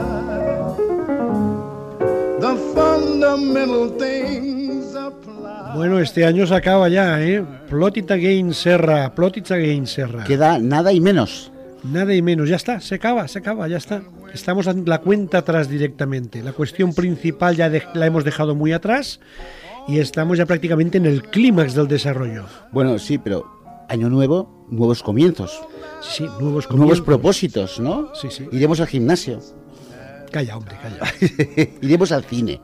[2.40, 5.76] The fundamental things apply.
[5.76, 7.44] Bueno, este año se acaba ya, ¿eh?
[7.70, 9.14] Plot it again, Serra.
[9.14, 10.24] Plot it again, Serra.
[10.24, 11.52] Queda nada y menos.
[11.84, 12.50] Nada y menos.
[12.50, 14.02] Ya está, se acaba, se acaba, ya está.
[14.34, 16.42] Estamos en la cuenta atrás directamente.
[16.42, 19.20] La cuestión principal ya de- la hemos dejado muy atrás
[19.88, 22.46] y estamos ya prácticamente en el clímax del desarrollo.
[22.72, 25.62] Bueno, sí, pero año nuevo, nuevos comienzos.
[26.02, 27.02] Sí, nuevos Nuevos comienzos.
[27.02, 28.14] propósitos, ¿no?
[28.16, 28.48] Sí, sí.
[28.52, 29.40] Iremos al gimnasio.
[30.32, 31.14] Calla, hombre, calla.
[31.82, 32.60] Iremos al cine.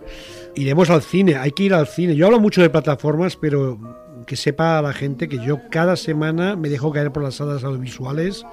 [0.56, 2.16] Iremos al cine, hay que ir al cine.
[2.16, 3.80] Yo hablo mucho de plataformas, pero
[4.26, 8.46] que sepa la gente que yo cada semana me dejo caer por las salas audiovisuales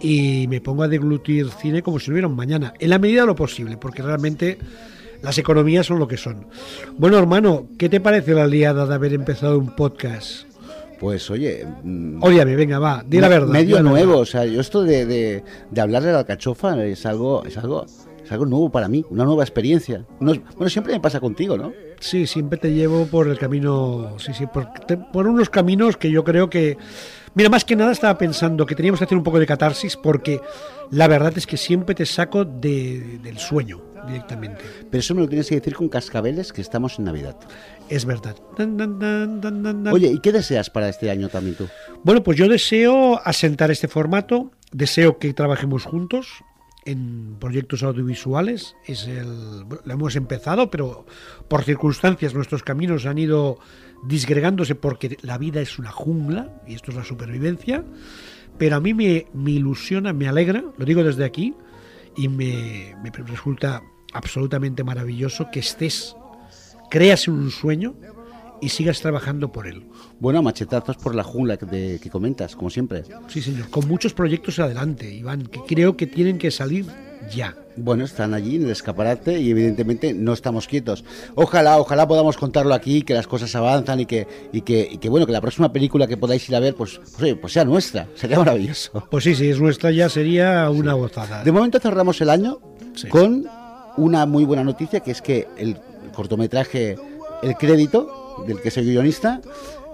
[0.00, 3.22] y me pongo a deglutir cine como si no hubiera un mañana, en la medida
[3.22, 4.58] de lo posible, porque realmente
[5.22, 6.48] las economías son lo que son.
[6.98, 10.46] Bueno, hermano, ¿qué te parece la liada de haber empezado un podcast?
[11.02, 13.48] Pues oye, mm, Ódiame, venga, va, di la verdad.
[13.48, 13.90] di Medio la verdad.
[14.06, 17.58] nuevo, o sea, yo esto de, de, de hablar de la alcachofa es algo, es
[17.58, 17.84] algo,
[18.24, 20.06] es algo nuevo para mí, una nueva experiencia.
[20.20, 21.72] Unos- bueno, siempre me pasa contigo, ¿no?
[21.98, 26.08] Sí, siempre te llevo por el camino, sí, sí, por, te- por unos caminos que
[26.10, 26.78] yo creo que...
[27.34, 30.40] Mira, más que nada estaba pensando que teníamos que hacer un poco de catarsis porque
[30.90, 34.62] la verdad es que siempre te saco de- del sueño directamente.
[34.90, 37.36] Pero eso me lo tienes que decir con cascabeles que estamos en Navidad.
[37.88, 38.36] Es verdad.
[39.92, 41.68] Oye, ¿y qué deseas para este año también tú?
[42.02, 46.44] Bueno, pues yo deseo asentar este formato, deseo que trabajemos juntos
[46.84, 48.76] en proyectos audiovisuales.
[48.86, 51.06] Es el, lo hemos empezado, pero
[51.48, 53.58] por circunstancias nuestros caminos han ido
[54.04, 57.84] disgregándose porque la vida es una jungla y esto es la supervivencia.
[58.58, 61.54] Pero a mí me, me ilusiona, me alegra, lo digo desde aquí,
[62.16, 66.14] y me, me resulta absolutamente maravilloso que estés,
[66.90, 67.94] creas un sueño
[68.62, 69.84] y sigas trabajando por él.
[70.20, 73.02] Bueno, machetazos por la jungla que, de- que comentas, como siempre.
[73.28, 73.68] Sí, señor.
[73.68, 76.86] Con muchos proyectos adelante, Iván, que creo que tienen que salir
[77.34, 77.54] ya.
[77.76, 81.04] Bueno, están allí en el escaparate y evidentemente no estamos quietos.
[81.34, 85.08] Ojalá, ojalá podamos contarlo aquí, que las cosas avanzan y que, y que, y que
[85.08, 87.64] bueno, que la próxima película que podáis ir a ver, pues, pues, oye, pues sea
[87.64, 88.06] nuestra.
[88.14, 89.06] Sería maravilloso.
[89.10, 91.42] Pues sí, si es nuestra ya sería una gozada.
[91.42, 92.58] De momento cerramos el año
[92.94, 93.08] Sí.
[93.08, 93.46] con
[93.96, 95.78] una muy buena noticia, que es que el
[96.14, 96.96] cortometraje
[97.42, 99.40] el crédito del que soy guionista,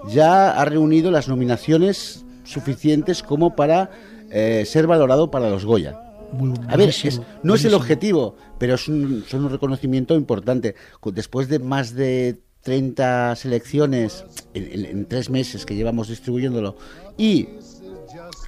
[0.09, 3.91] ya ha reunido las nominaciones suficientes como para
[4.31, 5.99] eh, ser valorado para los Goya.
[6.31, 10.75] Muy A ver, es- no es el objetivo, pero es un, son un reconocimiento importante.
[11.03, 16.75] Después de más de 30 selecciones en, en- en tres meses que llevamos distribuyéndolo
[17.17, 17.47] y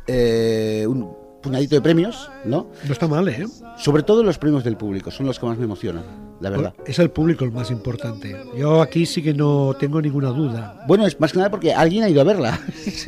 [0.07, 2.67] eh, un puñadito de premios, ¿no?
[2.85, 3.45] No está mal, ¿eh?
[3.77, 6.03] Sobre todo los premios del público, son los que más me emocionan,
[6.39, 6.73] la verdad.
[6.85, 8.35] Es el público el más importante.
[8.57, 10.83] Yo aquí sí que no tengo ninguna duda.
[10.87, 12.59] Bueno, es más que nada porque alguien ha ido a verla.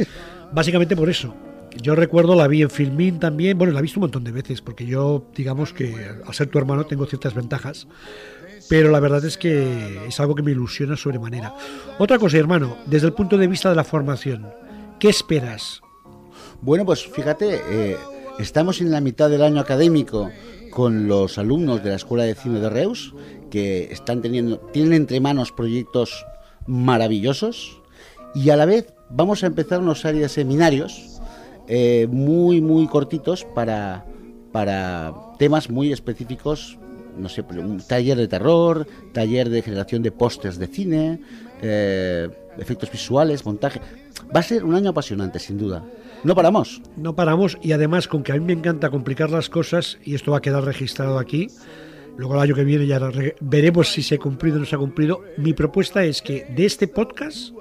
[0.53, 1.33] Básicamente por eso.
[1.81, 4.61] Yo recuerdo, la vi en Filmin también, bueno, la he visto un montón de veces,
[4.61, 7.87] porque yo, digamos que al ser tu hermano tengo ciertas ventajas,
[8.69, 11.55] pero la verdad es que es algo que me ilusiona sobremanera.
[11.97, 14.53] Otra cosa, hermano, desde el punto de vista de la formación,
[14.99, 15.81] ¿qué esperas?
[16.61, 17.97] Bueno, pues fíjate, eh,
[18.39, 20.29] estamos en la mitad del año académico
[20.71, 23.13] con los alumnos de la Escuela de Cine de Reus,
[23.51, 26.25] que están teniendo, tienen entre manos proyectos
[26.65, 27.81] maravillosos,
[28.33, 31.21] y a la vez vamos a empezar una serie de seminarios
[31.67, 34.05] eh, muy, muy cortitos para,
[34.51, 36.79] para temas muy específicos,
[37.15, 41.21] no sé, un taller de terror, taller de generación de pósters de cine,
[41.61, 42.27] eh,
[42.57, 43.79] efectos visuales, montaje.
[44.35, 45.83] Va a ser un año apasionante, sin duda.
[46.23, 46.81] No paramos.
[46.95, 50.31] No paramos y además con que a mí me encanta complicar las cosas y esto
[50.31, 51.47] va a quedar registrado aquí.
[52.17, 54.75] Luego el año que viene ya re- veremos si se ha cumplido o no se
[54.75, 55.21] ha cumplido.
[55.37, 57.53] Mi propuesta es que de este podcast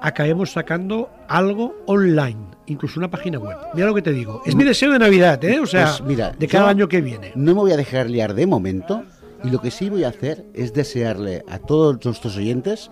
[0.00, 2.36] acabemos sacando algo online,
[2.66, 3.56] incluso una página web.
[3.74, 4.42] Mira lo que te digo.
[4.44, 5.58] Es mi deseo de Navidad, ¿eh?
[5.58, 7.32] O sea, Pues mira, de cada año que viene.
[7.34, 9.02] No me voy a dejar liar de momento
[9.42, 12.90] y lo que sí voy a hacer es desearle a todos nuestros oyentes,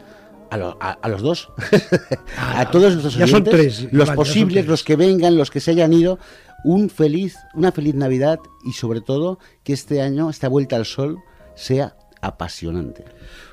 [0.54, 1.48] a, lo- a- a los dos,
[2.38, 4.66] a todos nuestros ya son tres, los vale, posibles, tres.
[4.66, 6.18] los que vengan, los que se hayan ido,
[6.64, 11.18] un feliz, una feliz Navidad y sobre todo que este año, esta vuelta al sol,
[11.56, 13.04] sea apasionante.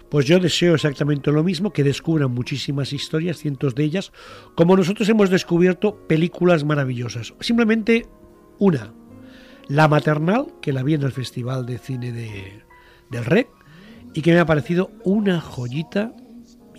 [0.10, 4.12] Pues yo deseo exactamente lo mismo, que descubran muchísimas historias, cientos de ellas,
[4.56, 7.34] como nosotros hemos descubierto películas maravillosas.
[7.40, 8.06] Simplemente
[8.60, 8.94] una,
[9.70, 12.62] La Maternal, que la vi en el Festival de Cine de,
[13.10, 13.48] del REC,
[14.14, 16.14] y que me ha parecido una joyita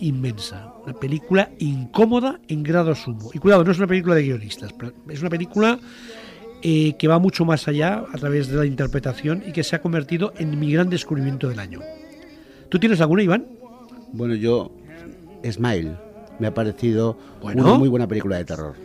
[0.03, 0.73] inmensa.
[0.85, 3.31] Una película incómoda en grado sumo.
[3.33, 4.73] Y cuidado, no es una película de guionistas,
[5.09, 5.79] es una película
[6.61, 9.81] eh, que va mucho más allá a través de la interpretación y que se ha
[9.81, 11.79] convertido en mi gran descubrimiento del año.
[12.69, 13.45] ¿Tú tienes alguna, Iván?
[14.11, 14.71] Bueno, yo,
[15.49, 15.95] Smile,
[16.39, 17.63] me ha parecido Bueno.
[17.63, 18.75] una muy buena película de terror.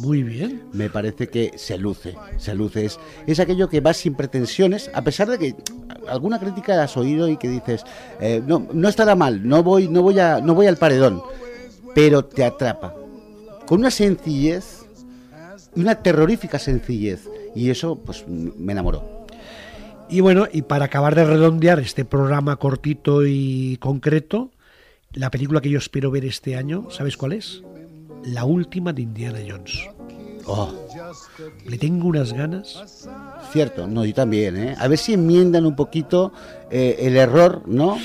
[0.00, 0.62] Muy bien.
[0.72, 2.84] me parece que se luce, se luce.
[2.84, 5.54] Es, es aquello que va sin pretensiones, a pesar de que
[6.10, 7.84] alguna crítica has oído y que dices,
[8.20, 11.22] eh, no, no estará mal, no voy, no voy a, no voy al paredón,
[11.94, 12.94] pero te atrapa.
[13.66, 14.84] Con una sencillez,
[15.76, 19.20] una terrorífica sencillez, y eso pues me enamoró.
[20.08, 24.50] Y bueno, y para acabar de redondear este programa cortito y concreto,
[25.12, 27.62] la película que yo espero ver este año, ¿sabes cuál es?
[28.24, 29.88] La última de Indiana Jones.
[30.46, 30.72] Oh,
[31.66, 33.06] Le tengo unas ganas.
[33.52, 34.74] cierto, no, yo también, ¿eh?
[34.78, 36.32] A ver si enmiendan un poquito
[36.70, 37.98] eh, el error, ¿no?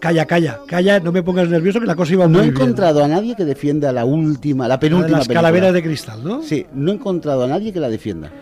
[0.00, 2.56] Calla, calla, calla, no me pongas nervioso que la cosa iba muy No he bien.
[2.56, 5.38] encontrado a nadie que defienda la última, la La de penúltima las película.
[5.48, 6.42] calaveras de cristal, ¿no?
[6.42, 8.32] Sí, no he encontrado a nadie que la defienda.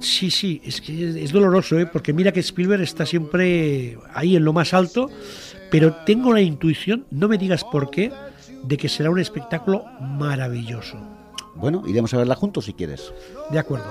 [0.00, 1.86] Sí, sí, es que es, es doloroso, ¿eh?
[1.86, 5.08] porque mira que Spielberg está siempre ahí en lo más alto,
[5.70, 8.12] pero tengo la intuición, no me digas por qué,
[8.64, 10.96] de que será un espectáculo maravilloso.
[11.56, 13.12] Bueno, iremos a verla juntos si quieres.
[13.50, 13.86] De acuerdo.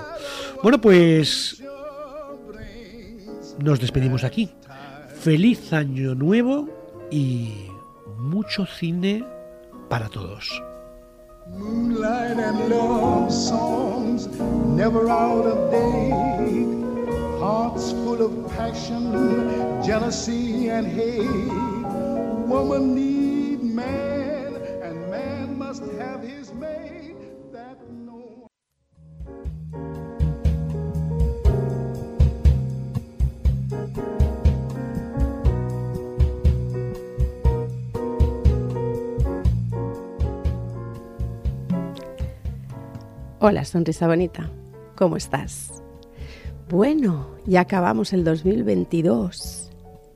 [0.62, 1.62] Bueno, pues
[3.64, 4.52] nos despedimos aquí.
[5.20, 6.70] Feliz año nuevo
[7.10, 7.68] y
[8.18, 9.26] mucho cine
[9.90, 10.62] para todos.
[11.48, 14.28] Moonlight and love songs,
[14.76, 16.66] never out of date.
[17.40, 21.54] Hearts full of passion, jealousy and hate.
[22.48, 24.15] Woman need man,
[43.48, 44.50] Hola, sonrisa bonita.
[44.96, 45.84] ¿Cómo estás?
[46.68, 49.70] Bueno, ya acabamos el 2022.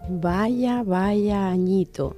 [0.10, 2.16] Vaya, vaya añito.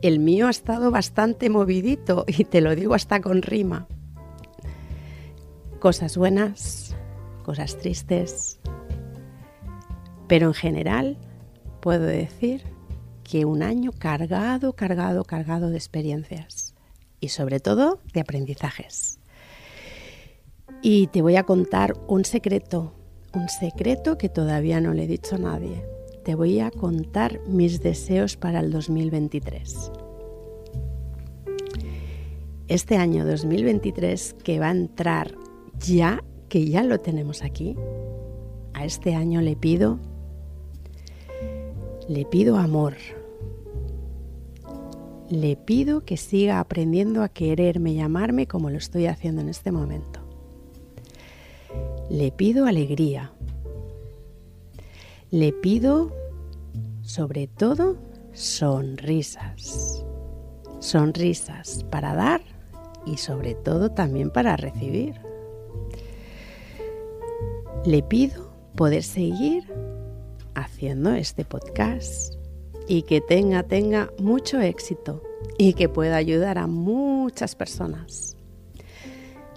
[0.00, 3.88] El mío ha estado bastante movidito y te lo digo hasta con rima.
[5.80, 6.94] Cosas buenas,
[7.42, 8.60] cosas tristes.
[10.28, 11.18] Pero en general
[11.80, 12.62] puedo decir
[13.24, 16.76] que un año cargado, cargado, cargado de experiencias
[17.18, 19.19] y sobre todo de aprendizajes.
[20.82, 22.94] Y te voy a contar un secreto,
[23.34, 25.84] un secreto que todavía no le he dicho a nadie.
[26.24, 29.90] te voy a contar mis deseos para el 2023.
[32.68, 35.34] Este año 2023 que va a entrar
[35.78, 37.74] ya, que ya lo tenemos aquí,
[38.74, 39.98] a este año le pido,
[42.08, 42.96] le pido amor.
[45.28, 49.72] Le pido que siga aprendiendo a quererme y amarme como lo estoy haciendo en este
[49.72, 50.19] momento.
[52.08, 53.32] Le pido alegría.
[55.30, 56.12] Le pido,
[57.02, 57.96] sobre todo,
[58.32, 60.04] sonrisas.
[60.80, 62.40] Sonrisas para dar
[63.06, 65.20] y sobre todo también para recibir.
[67.84, 69.64] Le pido poder seguir
[70.54, 72.34] haciendo este podcast
[72.88, 75.22] y que tenga, tenga mucho éxito
[75.58, 78.36] y que pueda ayudar a muchas personas.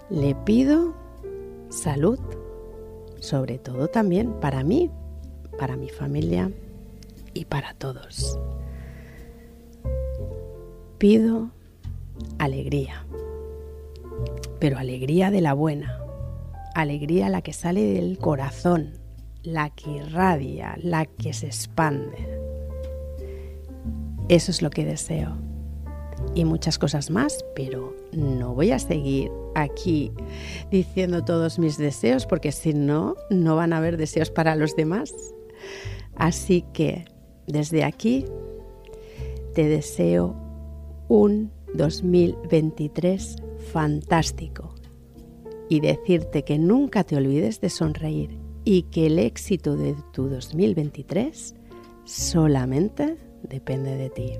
[0.08, 0.94] Le pido
[1.74, 2.18] salud,
[3.20, 4.90] sobre todo también para mí,
[5.58, 6.50] para mi familia
[7.34, 8.38] y para todos.
[10.98, 11.50] Pido
[12.38, 13.06] alegría,
[14.60, 15.98] pero alegría de la buena,
[16.74, 18.92] alegría la que sale del corazón,
[19.42, 22.40] la que irradia, la que se expande.
[24.28, 25.36] Eso es lo que deseo.
[26.34, 30.12] Y muchas cosas más, pero no voy a seguir aquí
[30.70, 35.14] diciendo todos mis deseos porque si no, no van a haber deseos para los demás.
[36.16, 37.04] Así que
[37.46, 38.24] desde aquí
[39.54, 40.34] te deseo
[41.08, 43.36] un 2023
[43.72, 44.74] fantástico
[45.68, 51.54] y decirte que nunca te olvides de sonreír y que el éxito de tu 2023
[52.04, 54.32] solamente depende de ti.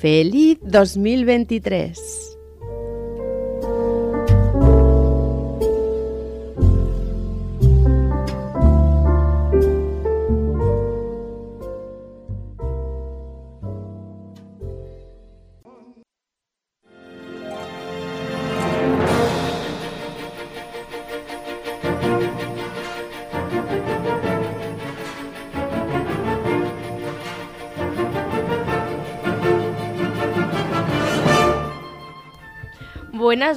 [0.00, 2.37] ¡Feliz 2023!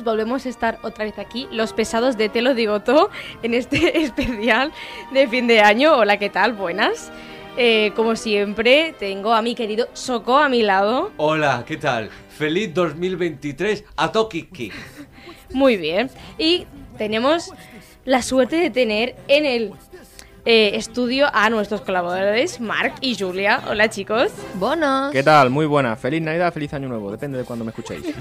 [0.03, 3.09] Volvemos a estar otra vez aquí, los pesados de Te lo digo todo,
[3.43, 4.71] en este especial
[5.11, 5.95] de fin de año.
[5.95, 6.53] Hola, ¿qué tal?
[6.53, 7.11] Buenas.
[7.57, 11.11] Eh, como siempre, tengo a mi querido Soco a mi lado.
[11.17, 12.09] Hola, ¿qué tal?
[12.29, 14.71] Feliz 2023 a Tokiki.
[15.53, 16.09] Muy bien.
[16.37, 16.65] Y
[16.97, 17.51] tenemos
[18.05, 19.73] la suerte de tener en el
[20.45, 23.61] eh, estudio a nuestros colaboradores, Marc y Julia.
[23.69, 24.31] Hola, chicos.
[24.55, 25.11] Buenas.
[25.11, 25.49] ¿Qué tal?
[25.49, 25.95] Muy buena.
[25.95, 27.11] Feliz Navidad, feliz Año Nuevo.
[27.11, 28.03] Depende de cuando me escuchéis.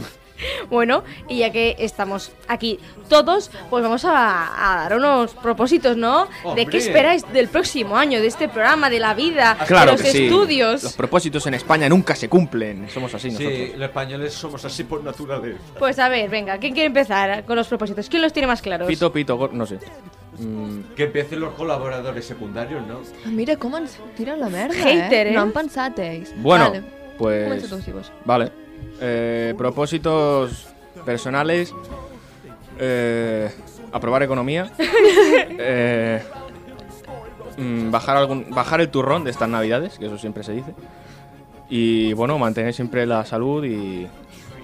[0.71, 2.79] Bueno, y ya que estamos aquí
[3.11, 6.29] todos, pues vamos a, a dar unos propósitos, ¿no?
[6.57, 10.03] ¿De qué esperáis del próximo año, de este programa, de la vida, Claro de los
[10.03, 10.25] que sí.
[10.25, 10.83] estudios?
[10.83, 12.89] Los propósitos en España nunca se cumplen.
[12.89, 13.69] Somos así Sí, nosotros.
[13.79, 15.59] los españoles somos así por naturaleza.
[15.79, 18.09] Pues a ver, venga, ¿quién quiere empezar con los propósitos?
[18.09, 18.89] ¿Quién los tiene más claros?
[18.89, 19.79] Pito, pito, no sé.
[20.41, 23.01] Mm, Que empiecen los colaboradores secundarios, ¿no?
[23.31, 25.33] Mira com ens tiren la merda, Hater, eh?
[25.33, 26.33] No han pensat ells.
[26.41, 26.83] Bueno, Vale.
[27.19, 27.45] pues...
[27.49, 28.11] Comença tu, si vols.
[28.25, 28.51] Vale.
[29.01, 30.69] Eh, propósitos
[31.05, 31.75] personales.
[32.79, 33.51] Eh,
[33.93, 34.71] aprobar economía.
[35.63, 36.23] Eh,
[37.59, 40.73] mm, bajar, algún, bajar el turrón de estas navidades, que eso siempre se dice.
[41.69, 44.09] Y bueno, mantener siempre la salud y,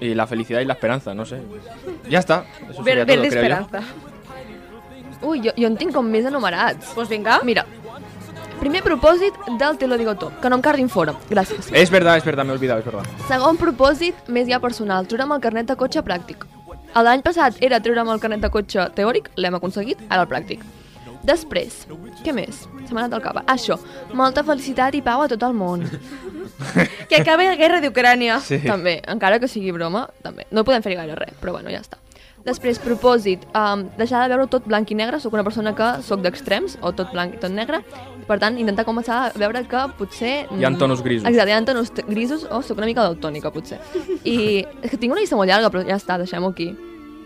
[0.01, 1.37] y la felicidad y la esperanza, no sé.
[2.09, 2.45] Ya está.
[2.69, 3.35] Eso sería ver todo, creo yo.
[3.37, 3.81] esperanza.
[5.21, 6.93] Ui, jo, jo en tinc com més enumerats.
[6.95, 7.39] Pues vinga.
[7.47, 7.65] Mira,
[8.59, 11.15] primer propòsit del Te lo digo tot, que no em carguin fora.
[11.29, 11.71] Gràcies.
[11.71, 13.05] Es verdad, es verdad, me he olvidado, es verdad.
[13.27, 16.45] Segon propòsit, més ja personal, treure'm el carnet de cotxe pràctic.
[16.97, 20.63] L'any passat era treure'm el carnet de cotxe teòric, l'hem aconseguit, ara el pràctic.
[21.27, 21.83] Després,
[22.23, 22.63] què més?
[22.87, 23.41] Se m'ha anat al cap.
[23.51, 23.75] Això,
[24.15, 25.83] molta felicitat i pau a tot el món.
[27.07, 28.39] Que acabi la guerra d'Ucrània.
[28.41, 28.57] Sí.
[28.65, 30.47] També, encara que sigui broma, també.
[30.49, 31.99] No podem fer gaire res, però bueno, ja està.
[32.47, 35.19] Després, propòsit, um, deixar de veure tot blanc i negre.
[35.19, 37.81] Sóc una persona que sóc d'extrems, o tot blanc i tot negre.
[38.27, 40.33] Per tant, intentar començar a veure que potser...
[40.55, 41.27] Hi ha tonos grisos.
[41.27, 43.81] Exacte, hi ha tonos grisos, o sóc una mica daltònica, potser.
[44.23, 46.71] I és que tinc una llista molt llarga, però ja està, deixem-ho aquí.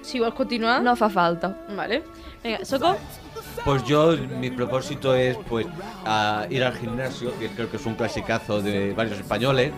[0.01, 0.79] Si vols continuar...
[0.81, 1.53] No fa falta.
[1.77, 2.01] Vale.
[2.41, 2.95] Venga, Soco.
[3.63, 5.67] Pues yo, mi propósito es pues
[6.03, 9.71] a ir al gimnasio, que creo que es un clasicazo de varios españoles.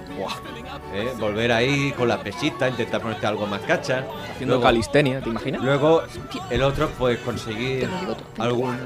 [0.94, 1.12] ¿eh?
[1.20, 4.06] Volver ahí con la pesita, intentar ponerte algo más cacha.
[4.32, 5.62] Haciendo calistenia, ¿te imaginas?
[5.62, 6.04] Luego,
[6.50, 7.90] el otro, pues conseguir
[8.38, 8.78] algún...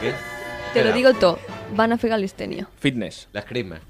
[0.00, 0.14] ¿Qué?
[0.74, 1.38] Te lo digo todo,
[1.76, 2.68] van a fer calistenia.
[2.80, 3.28] Fitness.
[3.32, 3.80] Las crismas.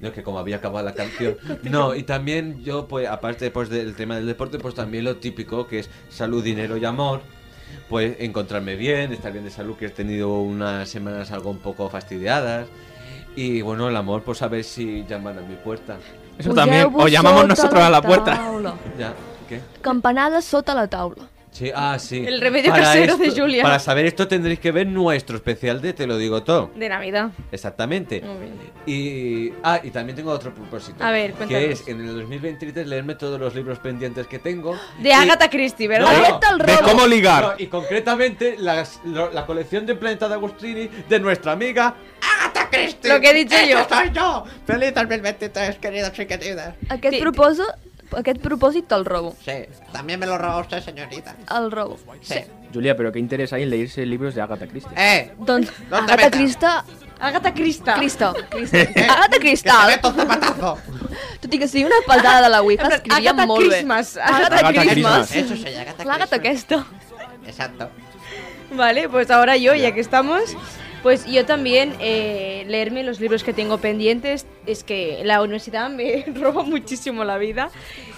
[0.00, 1.36] No, es que como había acabado la canción.
[1.64, 5.66] No, y también yo, pues, aparte pues, del tema del deporte, pues también lo típico
[5.66, 7.20] que es salud, dinero y amor.
[7.88, 11.88] Pues encontrarme bien, estar bien de salud, que he tenido unas semanas algo un poco
[11.88, 12.66] fastidiadas.
[13.36, 15.96] Y bueno, el amor, pues a ver si llaman a mi puerta.
[16.38, 18.34] Eso también, o llamamos nosotros a la puerta.
[18.36, 18.74] taula.
[18.98, 19.14] Ya,
[19.48, 19.60] ¿qué?
[19.80, 21.24] Campanades sota la taula.
[21.58, 22.24] Sí, ah, sí.
[22.24, 23.64] El remedio casero de Julia.
[23.64, 26.70] Para saber esto tendréis que ver nuestro especial de Te lo digo todo.
[26.76, 27.30] De Navidad.
[27.50, 28.20] Exactamente.
[28.20, 28.54] Muy bien.
[28.86, 31.02] Y, ah, y también tengo otro propósito.
[31.02, 31.64] A ver, Que cuéntanos.
[31.80, 34.78] es en el 2023 leerme todos los libros pendientes que tengo.
[35.00, 36.12] De Agatha Christie, ¿verdad?
[36.40, 37.42] No, no, De cómo ligar.
[37.42, 41.96] no, y concretamente las- lo- la colección de Planeta de Agostini de nuestra amiga
[42.40, 43.10] Agatha Christie.
[43.12, 43.84] Lo que he dicho yo.
[43.88, 44.44] soy yo!
[44.64, 46.74] ¡Feliz 2023, queridos y queridas!
[46.88, 47.20] Aquest, Sí.
[47.20, 47.66] propòsit,
[48.16, 49.34] aquest propòsit te'l robo.
[49.44, 51.36] Sí, también me lo roba usted, señorita.
[51.54, 51.98] El robo.
[52.22, 52.40] Sí.
[52.72, 54.92] Julia, pero qué interés hay en leerse libros de Agatha Christie.
[54.96, 55.32] ¡Eh!
[55.38, 56.30] Doncs No te Agatha.
[56.30, 56.84] Crista...
[57.20, 57.92] Agatha Christie.
[57.94, 58.34] Cristo.
[59.08, 60.00] Agatha Cristal.
[60.00, 63.68] Tot i que sigui una espaldada de la plan, escrivia Agatha molt bé.
[63.68, 64.16] Christmas.
[64.16, 65.30] Agatha Agatha Christmas.
[65.30, 65.52] Christmas.
[65.52, 66.86] Eso soy Agatha L'Agatha aquesta.
[67.44, 67.90] Exacto.
[68.70, 70.56] Vale, pues ahora yo, ya que estamos,
[71.02, 74.46] pues yo también eh, leerme los libros que tengo pendientes.
[74.66, 77.70] Es que la universidad me roba muchísimo la vida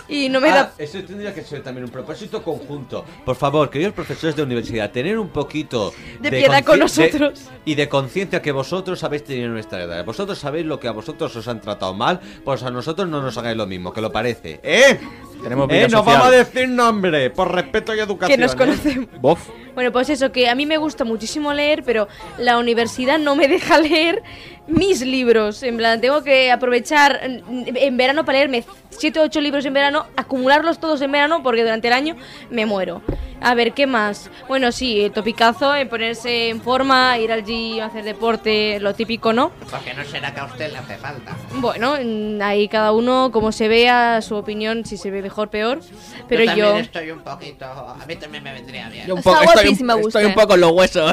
[0.09, 0.73] y no me Ah, da...
[0.79, 3.05] eso tendría que ser también un propósito conjunto.
[3.25, 7.43] Por favor, queridos profesores de universidad, tener un poquito De piedad con consci- de- nosotros.
[7.65, 10.05] y de conciencia que vosotros habéis tenido en nuestra edad.
[10.05, 13.39] Vosotros sabéis lo que a vosotros os han tratado mal, pues a nosotros no nos
[13.39, 14.59] hagáis lo mismo, que lo parece.
[14.65, 14.99] ¡Eh!
[15.43, 15.89] Tenemos vida ¡Eh!
[15.89, 16.19] No social.
[16.19, 18.37] vamos a decir nombre, por respeto y educación.
[18.37, 18.57] Que nos ¿eh?
[18.57, 19.09] conocemos.
[19.21, 19.49] Bof.
[19.75, 23.49] Bueno, pues eso, que a mí me gusta muchísimo leer, pero la universidad no me
[23.49, 24.23] deja leer
[24.67, 25.63] mis libros.
[25.63, 29.75] En plan, tengo que aprovechar mm, en verano para leerme 7 o 8 libros en
[29.75, 32.17] verano, acumularlos todos en verano, porque durante el año
[32.51, 33.03] me muero.
[33.43, 34.31] A ver, ¿qué más?
[34.49, 39.33] Bueno, sí, el topicazo, en ponerse en forma, ir al gym, hacer deporte, lo típico,
[39.33, 39.51] ¿no?
[39.71, 41.35] Porque no será que a usted le hace falta.
[41.55, 45.81] Bueno, mm, ahí cada uno, como se vea, su opinión, si se ve mejor, peor.
[46.29, 46.77] Pero yo...
[46.77, 47.65] estoy un poquito.
[47.65, 49.07] A mí también me vendría bien.
[49.07, 50.27] Yo un Está poco, estoy, un, estoy usted.
[50.27, 51.13] un poco en los huesos.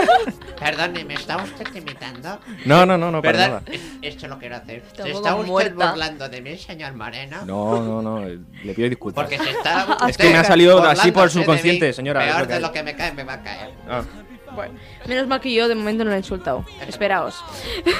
[0.58, 2.38] Perdone, ¿me está usted imitando?
[2.64, 3.62] No, no, no, no, para nada.
[4.02, 4.82] esto lo quiero hacer.
[4.92, 6.28] Está un poco muerta.
[6.28, 7.44] de mí, señor Moreno?
[7.44, 9.28] No, no, no, le pido disculpas.
[9.28, 9.98] se está.
[10.08, 12.24] Es que me ha salido así por subconsciente, señora.
[12.24, 12.70] es lo que hay.
[12.72, 13.70] que me cae, me va a caer.
[13.88, 14.02] Ah.
[15.06, 16.64] Menos mal que yo de momento no lo he insultado.
[16.86, 17.42] Esperaos.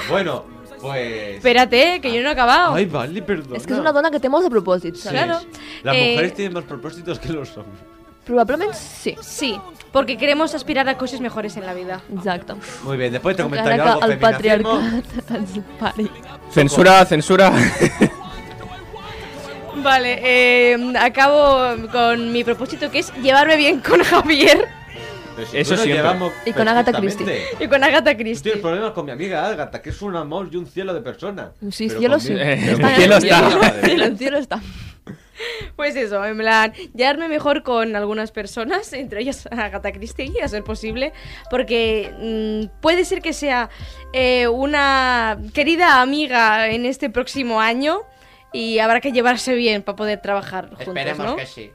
[0.09, 0.45] Bueno,
[0.85, 1.37] pues.
[1.37, 2.74] Espérate, que yo no he acabado.
[2.74, 3.57] Ay, vale, perdona.
[3.57, 5.09] És que és una dona que molts de propòsits, Sí.
[5.09, 5.14] saps?
[5.16, 5.39] Claro.
[5.82, 7.80] Las Eh, mujeres tienen más propósitos que los hombres.
[8.24, 9.14] Probablement sí.
[9.20, 9.61] Sí,
[9.93, 12.01] porque queremos aspirar a cosas mejores en la vida.
[12.16, 12.55] Exacte.
[12.82, 14.70] Muy bien, después te Encara comentaré que algo el feminacismo.
[14.70, 16.11] patriarcat ens pari.
[16.51, 17.53] Censura, censura.
[19.76, 21.59] Vale, eh, acabo
[21.93, 24.68] con mi propósito que es llevarme bien con Javier
[25.51, 27.43] si Eso llevamos Y con Agatha perfectamente.
[27.61, 28.43] y con Agatha Christie.
[28.43, 31.53] tienes problemas con mi amiga Agatha, que es un amor y un cielo de persona.
[31.70, 32.70] Sí, Pero cielo conmigo- sí.
[32.70, 33.80] Está el cielo en está.
[33.85, 34.61] cielo, el cielo está.
[35.76, 40.62] Pues eso, en plan, llevarme mejor con algunas personas, entre ellas Agatha Christie, a ser
[40.62, 41.12] posible,
[41.51, 42.12] porque
[42.70, 43.68] mm, puede ser que sea
[44.12, 48.03] eh, una querida amiga en este próximo año
[48.53, 51.37] y habrá que llevarse bien para poder trabajar juntos, ¿no?
[51.45, 51.72] sí.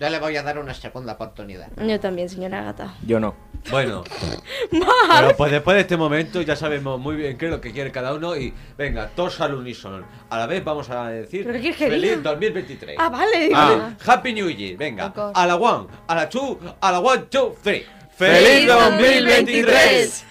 [0.00, 1.68] Yo le voy a dar una segunda oportunidad.
[1.76, 2.94] Yo también, señora Agatha.
[3.06, 3.34] Yo no.
[3.70, 4.04] Bueno,
[4.70, 7.90] pero pues después de este momento ya sabemos muy bien qué es lo que quiere
[7.90, 10.04] cada uno y venga, todos al unísono.
[10.28, 12.30] A la vez vamos a decir ¿Pero qué quieres que feliz diga?
[12.32, 12.96] 2023.
[12.98, 13.54] Ah, vale, digo.
[13.54, 15.12] Vale, Happy New Year, venga.
[15.34, 17.86] A la one, a la two, a la one, two, three.
[18.16, 20.24] ¡Feliz 2023!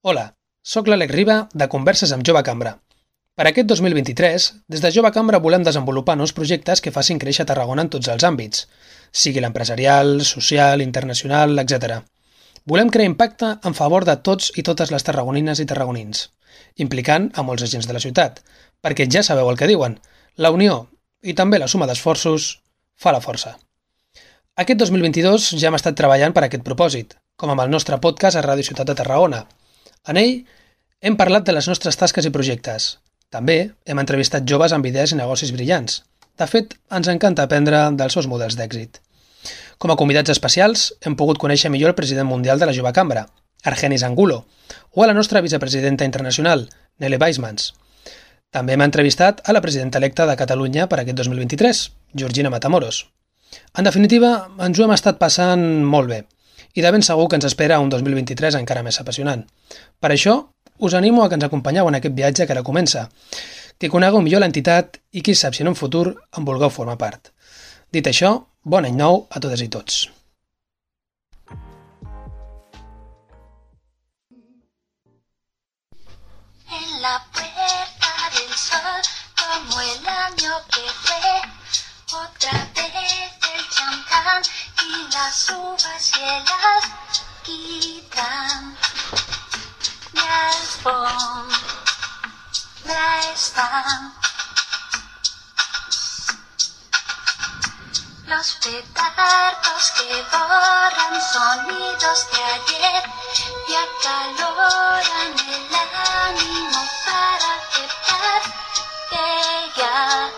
[0.00, 0.22] Hola,
[0.64, 2.70] sóc l'Àlex Riba de Converses amb Jove Cambra.
[3.36, 7.84] Per aquest 2023, des de Jove Cambra volem desenvolupar nous projectes que facin créixer Tarragona
[7.84, 8.62] en tots els àmbits,
[9.12, 12.00] sigui l'empresarial, social, internacional, etc.
[12.64, 16.24] Volem crear impacte en favor de tots i totes les tarragonines i tarragonins,
[16.80, 18.40] implicant a molts agents de la ciutat,
[18.80, 20.00] perquè ja sabeu el que diuen,
[20.40, 20.86] la unió
[21.20, 22.54] i també la suma d'esforços
[22.96, 23.58] fa la força.
[24.56, 28.48] Aquest 2022 ja hem estat treballant per aquest propòsit, com amb el nostre podcast a
[28.48, 29.44] Ràdio Ciutat de Tarragona.
[30.08, 30.46] En ell
[31.04, 32.94] hem parlat de les nostres tasques i projectes.
[33.30, 36.00] També hem entrevistat joves amb idees i negocis brillants.
[36.40, 38.96] De fet, ens encanta aprendre dels seus models d'èxit.
[39.80, 43.26] Com a convidats especials, hem pogut conèixer millor el president mundial de la Jove Cambra,
[43.64, 44.44] Argenis Angulo,
[44.92, 47.74] o a la nostra vicepresidenta internacional, Nele Weismans.
[48.50, 51.86] També hem entrevistat a la presidenta electa de Catalunya per aquest 2023,
[52.16, 53.06] Georgina Matamoros.
[53.76, 56.24] En definitiva, ens ho hem estat passant molt bé
[56.74, 59.44] i de ben segur que ens espera un 2023 encara més apassionant.
[60.00, 60.36] Per això,
[60.78, 63.08] us animo a que ens acompanyeu en aquest viatge que ara comença,
[63.78, 66.06] que conegueu millor l'entitat i qui sap si en un futur
[66.36, 67.32] en vulgueu formar part.
[67.92, 70.06] Dit això, bon any nou a totes i tots.
[85.12, 86.44] Las uvas y el
[87.42, 88.76] alquitrán.
[90.12, 91.50] Mi alfombra
[93.32, 94.14] están.
[98.26, 103.02] Los petardos que borran sonidos de ayer
[103.66, 105.74] y acaloran el
[106.28, 107.84] ánimo para que
[109.76, 110.30] ya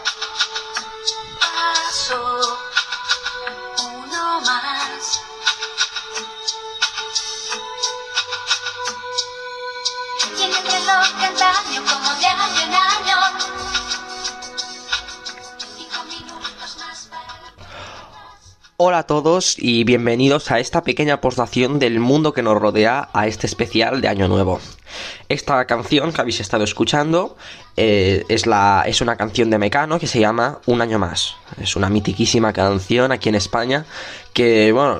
[18.84, 23.28] Hola a todos y bienvenidos a esta pequeña aportación del mundo que nos rodea a
[23.28, 24.60] este especial de Año Nuevo.
[25.28, 27.36] Esta canción que habéis estado escuchando
[27.76, 31.36] eh, es, la, es una canción de Mecano que se llama Un año más.
[31.60, 33.86] Es una mitiquísima canción aquí en España
[34.32, 34.98] que, bueno,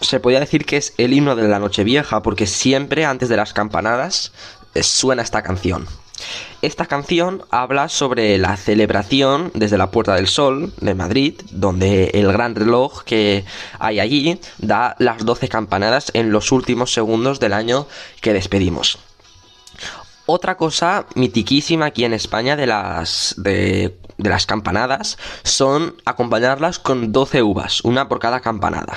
[0.00, 3.52] se podría decir que es el himno de la Nochevieja porque siempre antes de las
[3.52, 4.32] campanadas
[4.80, 5.86] suena esta canción.
[6.62, 12.30] Esta canción habla sobre la celebración desde la Puerta del Sol de Madrid, donde el
[12.30, 13.44] gran reloj que
[13.78, 17.86] hay allí da las 12 campanadas en los últimos segundos del año
[18.20, 18.98] que despedimos.
[20.32, 27.10] Otra cosa mitiquísima aquí en España de las, de, de las campanadas son acompañarlas con
[27.10, 28.96] 12 uvas, una por cada campanada.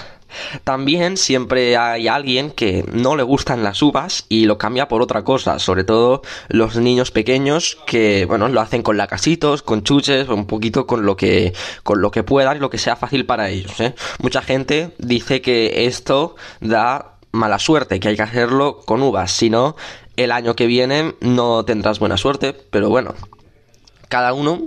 [0.64, 5.24] También siempre hay alguien que no le gustan las uvas y lo cambia por otra
[5.24, 10.46] cosa, sobre todo los niños pequeños que, bueno, lo hacen con lacasitos, con chuches, un
[10.46, 13.80] poquito con lo que, con lo que puedan, lo que sea fácil para ellos.
[13.80, 13.96] ¿eh?
[14.20, 19.50] Mucha gente dice que esto da mala suerte, que hay que hacerlo con uvas, si
[19.50, 19.76] no,
[20.18, 23.14] el año que viene no tendrás buena suerte, pero bueno,
[24.10, 24.62] cada uno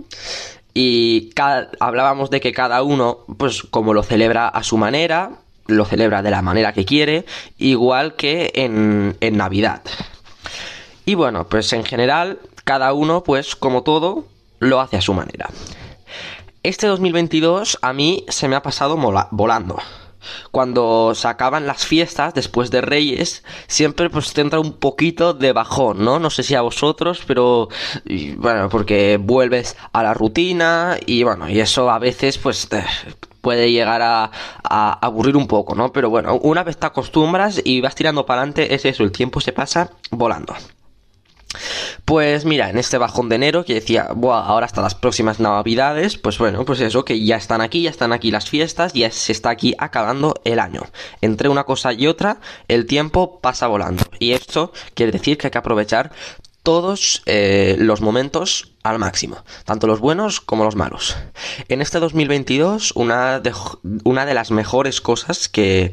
[0.74, 5.30] y cada- hablábamos de que cada uno, pues como lo celebra a su manera,
[5.66, 7.24] lo celebra de la manera que quiere,
[7.59, 9.82] igual que en, en Navidad.
[11.05, 14.26] Y bueno, pues en general, cada uno, pues como todo,
[14.59, 15.49] lo hace a su manera.
[16.62, 18.97] Este 2022 a mí se me ha pasado
[19.30, 19.78] volando.
[20.51, 25.53] Cuando se acaban las fiestas después de Reyes, siempre pues te entra un poquito de
[25.53, 26.18] bajón, ¿no?
[26.18, 27.68] No sé si a vosotros, pero
[28.37, 32.68] bueno, porque vuelves a la rutina y bueno, y eso a veces pues
[33.41, 34.31] puede llegar a,
[34.64, 35.93] a aburrir un poco, ¿no?
[35.93, 39.41] Pero bueno, una vez te acostumbras y vas tirando para adelante, es eso, el tiempo
[39.41, 40.55] se pasa volando.
[42.05, 46.16] Pues mira, en este bajón de enero que decía, Buah, ahora hasta las próximas navidades,
[46.18, 49.32] pues bueno, pues eso, que ya están aquí, ya están aquí las fiestas, ya se
[49.32, 50.82] está aquí acabando el año.
[51.20, 54.05] Entre una cosa y otra, el tiempo pasa volando.
[54.18, 56.12] Y esto quiere decir que hay que aprovechar
[56.62, 61.16] todos eh, los momentos al máximo, tanto los buenos como los malos.
[61.68, 63.55] En este 2022, una de,
[64.03, 65.92] una de las mejores cosas que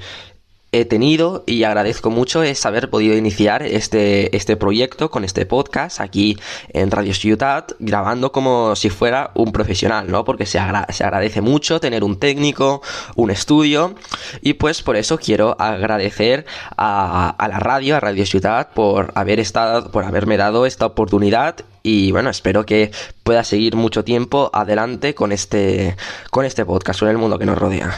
[0.74, 6.02] he tenido y agradezco mucho es haber podido iniciar este, este proyecto con este podcast
[6.02, 6.38] aquí
[6.74, 10.26] en Radio Ciudad, grabando como si fuera un profesional, ¿no?
[10.26, 12.82] Porque se, agra- se agradece mucho tener un técnico,
[13.16, 13.96] un estudio,
[14.42, 16.46] y pues por eso quiero agradecer
[16.76, 21.56] a, a la radio, a Radio Ciudad, por haber estado, por haberme dado esta oportunidad
[21.84, 22.92] y bueno, espero que
[23.24, 25.98] pueda seguir mucho tiempo adelante con este,
[26.32, 27.94] con este podcast, con el mundo que nos rodea.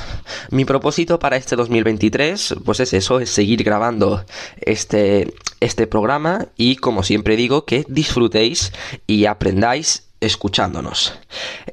[0.50, 4.26] Mi propósito para este 2023, pues es eso, es seguir grabando
[4.60, 8.74] este, este programa y como siempre digo, que disfrutéis
[9.06, 11.14] y aprendáis escuchándonos.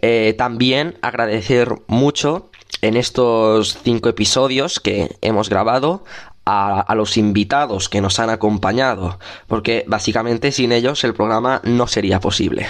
[0.03, 2.51] Eh, también agradecer mucho
[2.83, 6.05] en estos cinco episodios que hemos grabado
[6.45, 12.21] a, los invitados que nos han acompañado, porque básicamente sin ellos el programa no sería
[12.21, 12.67] posible.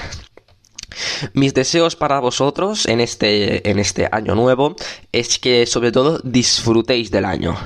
[1.32, 4.76] Mis deseos para vosotros en este, en este año nuevo
[5.10, 7.56] es que sobre todo disfrutéis del año.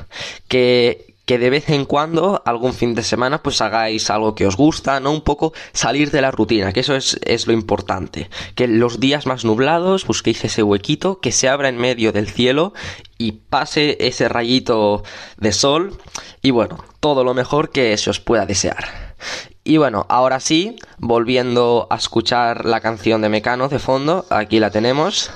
[0.46, 4.56] Que, que de vez en cuando, algún fin de semana, pues hagáis algo que os
[4.56, 5.10] gusta, ¿no?
[5.10, 8.30] Un poco salir de la rutina, que eso es, es lo importante.
[8.54, 12.72] Que los días más nublados busquéis ese huequito que se abra en medio del cielo
[13.18, 15.02] y pase ese rayito
[15.36, 15.98] de sol.
[16.42, 19.16] Y bueno, todo lo mejor que se os pueda desear.
[19.64, 24.70] Y bueno, ahora sí, volviendo a escuchar la canción de Mecano de fondo, aquí la
[24.70, 25.28] tenemos.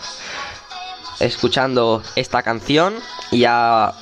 [1.18, 2.94] Escuchando esta canción,
[3.32, 3.92] ya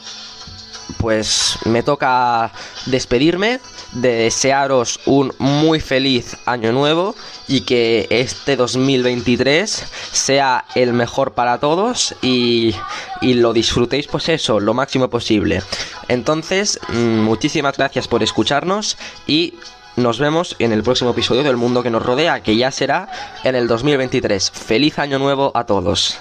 [0.99, 2.53] pues me toca
[2.87, 3.61] despedirme,
[3.93, 7.15] de desearos un muy feliz año nuevo
[7.47, 12.75] y que este 2023 sea el mejor para todos y,
[13.21, 15.63] y lo disfrutéis pues eso, lo máximo posible.
[16.09, 19.55] Entonces, mm, muchísimas gracias por escucharnos y
[19.97, 23.09] nos vemos en el próximo episodio del Mundo que nos rodea, que ya será
[23.45, 24.51] en el 2023.
[24.51, 26.19] Feliz año nuevo a todos.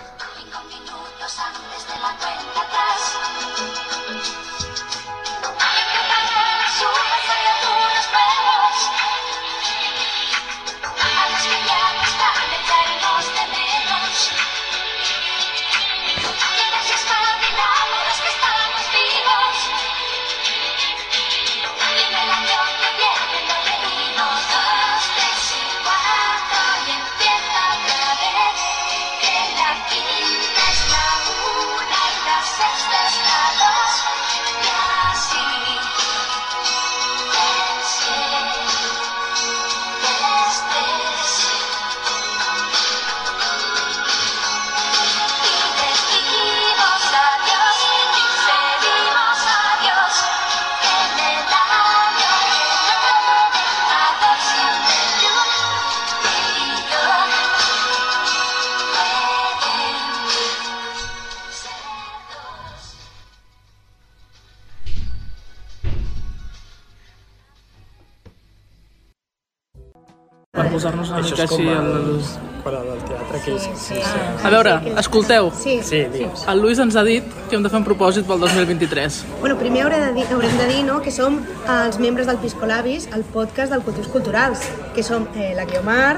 [70.78, 72.36] Posar-nos una mica així el- els...
[72.67, 73.65] Fora del teatre, que és...
[73.80, 74.21] Sí, sí.
[74.43, 75.45] A veure, escolteu.
[75.55, 75.78] Sí.
[75.88, 76.41] Sí, digues.
[76.51, 79.19] El Lluís ens ha dit que hem de fer un propòsit pel 2023.
[79.39, 81.38] Bueno, primer haurem de dir, haurem de dir no, que som
[81.78, 84.65] els membres del Piscolabis, el podcast del Culturs Culturals,
[84.97, 86.17] que som eh, la Guiomar,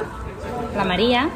[0.76, 1.28] la Maria,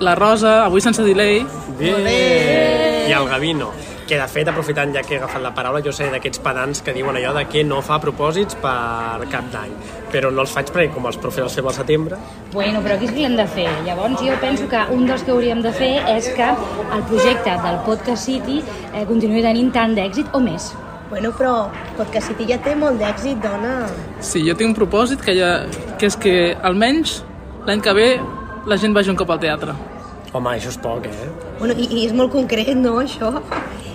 [0.00, 1.42] La Rosa, avui sense delay.
[1.78, 3.06] Bé.
[3.08, 3.72] I el Gavino,
[4.08, 6.92] que de fet, aprofitant ja que he agafat la paraula, jo sé d'aquests pedants que
[6.92, 9.72] diuen allò de que no fa propòsits per cap d'any,
[10.12, 12.18] però no els faig perquè com els profes els fem al setembre,
[12.52, 13.66] Bueno, però aquí és que l'hem de fer.
[13.86, 16.46] Llavors jo penso que un dels que hauríem de fer és que
[16.94, 18.60] el projecte del Podcast City
[18.94, 20.68] eh, continuï tenint tant d'èxit o més.
[21.10, 21.54] Bueno, però
[21.96, 23.88] Podcast City ja té molt d'èxit, dona.
[24.20, 25.50] Sí, jo tinc un propòsit que, ja,
[25.98, 27.22] que és que almenys
[27.66, 28.08] l'any que ve
[28.66, 29.74] la gent vagi un cop al teatre.
[30.34, 31.28] home, això és poc, eh?
[31.60, 33.28] Bueno, i, i és molt concret, no, això?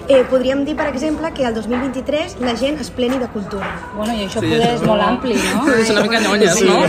[0.10, 3.68] Eh, podríem dir, per exemple, que el 2023 la gent es pleni de cultura.
[3.94, 5.68] Bueno, i això Sí, poder és molt ampli, no?
[5.84, 6.80] És una mica nyonyes, Sí, no?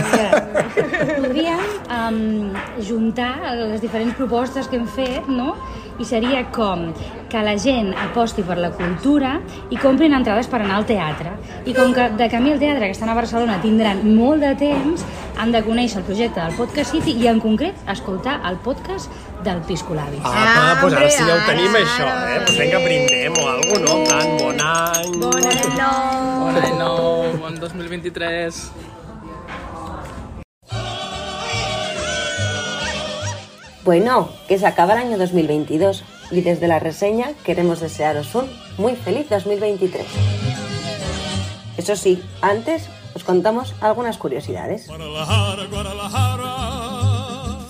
[1.21, 2.49] Podríem um,
[2.81, 5.53] juntar les diferents propostes que hem fet, no?
[6.01, 6.87] I seria com
[7.29, 9.35] que la gent aposti per la cultura
[9.69, 11.35] i comprin entrades per anar al teatre.
[11.69, 15.05] I com que de camí al teatre, que estan a Barcelona, tindran molt de temps,
[15.37, 19.13] han de conèixer el projecte del Podcast City i, en concret, escoltar el podcast
[19.43, 20.21] del Piscolabis.
[20.23, 22.39] Ah, doncs ara sí ja ho tenim, això, eh?
[22.45, 23.97] Doncs vinga, brindem o alguna no?
[23.97, 25.11] En plan, bon any...
[25.21, 26.39] Bon any nou!
[26.45, 28.61] Bon any nou, bon 2023.
[33.83, 38.95] Bueno, que se acaba el año 2022 y desde la reseña queremos desearos un muy
[38.95, 40.05] feliz 2023.
[41.77, 44.87] Eso sí, antes os contamos algunas curiosidades.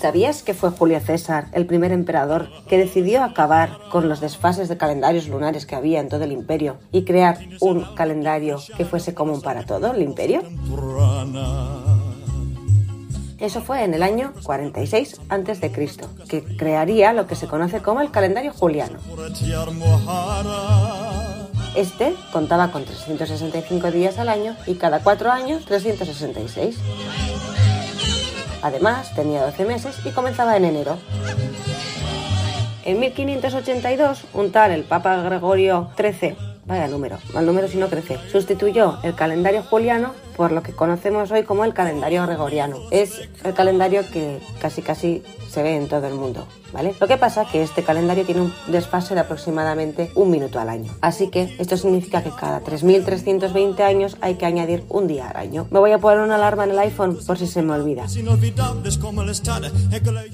[0.02, 4.76] ¿Sabías que fue Julio César el primer emperador que decidió acabar con los desfases de
[4.76, 9.40] calendarios lunares que había en todo el imperio y crear un calendario que fuese común
[9.42, 10.42] para todo el imperio?
[13.38, 15.70] Eso fue en el año 46 a.C.,
[16.28, 18.98] que crearía lo que se conoce como el calendario juliano.
[21.76, 26.76] Este contaba con 365 días al año y cada cuatro años 366.
[28.62, 30.98] Además, tenía 12 meses y comenzaba en enero.
[32.84, 36.36] En 1582, un tal el Papa Gregorio XIII,
[36.66, 41.30] vaya número, mal número si no crece, sustituyó el calendario juliano por lo que conocemos
[41.30, 42.78] hoy como el calendario gregoriano.
[42.90, 46.94] Es el calendario que casi casi se ve en todo el mundo, ¿vale?
[47.00, 50.92] Lo que pasa que este calendario tiene un desfase de aproximadamente un minuto al año.
[51.00, 55.66] Así que esto significa que cada 3.320 años hay que añadir un día al año.
[55.70, 58.06] Me voy a poner una alarma en el iPhone por si se me olvida.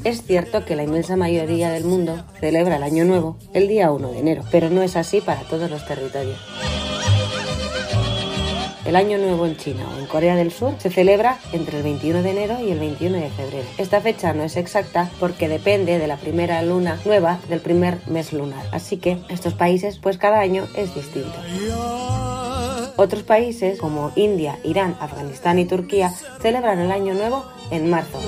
[0.05, 4.13] Es cierto que la inmensa mayoría del mundo celebra el Año Nuevo el día 1
[4.13, 6.39] de enero, pero no es así para todos los territorios.
[8.89, 12.23] El Año Nuevo en China o en Corea del Sur se celebra entre el 21
[12.23, 13.69] de enero y el 21 de febrero.
[13.77, 18.33] Esta fecha no es exacta porque depende de la primera luna nueva del primer mes
[18.33, 18.65] lunar.
[18.73, 21.39] Así que estos países, pues cada año es distinto.
[22.97, 26.11] Otros países como India, Irán, Afganistán y Turquía
[26.41, 28.19] celebran el Año Nuevo en marzo.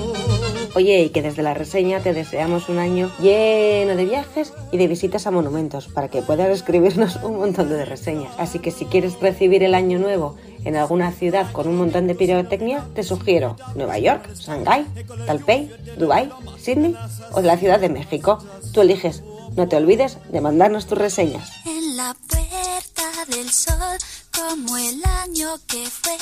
[0.73, 4.87] Oye, y que desde la reseña te deseamos un año lleno de viajes y de
[4.87, 8.33] visitas a monumentos para que puedas escribirnos un montón de reseñas.
[8.37, 12.15] Así que si quieres recibir el Año Nuevo en alguna ciudad con un montón de
[12.15, 14.85] pirotecnia, te sugiero Nueva York, Shanghái,
[15.25, 16.95] Taipei, Dubai, Sydney
[17.33, 18.37] o la Ciudad de México.
[18.73, 19.23] Tú eliges.
[19.57, 21.51] No te olvides de mandarnos tus reseñas.
[21.65, 23.97] En la puerta del sol,
[24.33, 26.15] como el año que fue,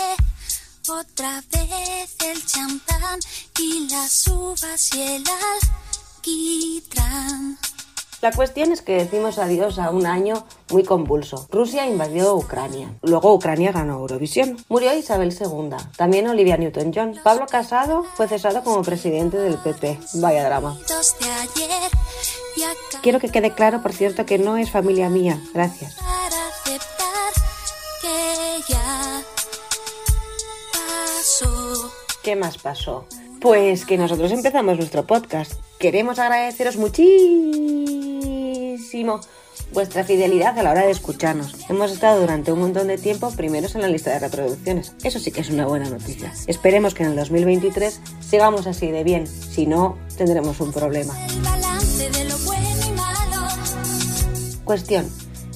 [0.92, 3.20] Otra vez el champán
[3.60, 5.24] y las uvas y el
[6.18, 7.60] alquitrán.
[8.22, 11.48] La cuestión es que decimos adiós a un año muy convulso.
[11.52, 12.92] Rusia invadió Ucrania.
[13.04, 14.58] Luego Ucrania ganó Eurovisión.
[14.68, 15.78] Murió Isabel II.
[15.96, 17.20] También Olivia Newton-John.
[17.24, 20.00] Pablo Casado fue cesado como presidente del PP.
[20.16, 20.76] Vaya drama.
[23.04, 25.40] Quiero que quede claro, por cierto, que no es familia mía.
[25.54, 25.94] Gracias.
[25.94, 27.34] para aceptar
[28.02, 29.24] que ya
[31.40, 31.92] pasó.
[32.24, 33.06] ¿Qué más pasó?
[33.42, 35.54] Pues que nosotros empezamos nuestro podcast.
[35.80, 37.20] Queremos agradeceros muchísimo
[39.72, 41.56] vuestra fidelidad a la hora de escucharnos.
[41.70, 44.94] Hemos estado durante un montón de tiempo primeros en la lista de reproducciones.
[45.04, 46.34] Eso sí que es una buena noticia.
[46.48, 49.26] Esperemos que en el 2023 sigamos así de bien.
[49.28, 51.16] Si no, tendremos un problema.
[54.66, 55.10] Cuestión,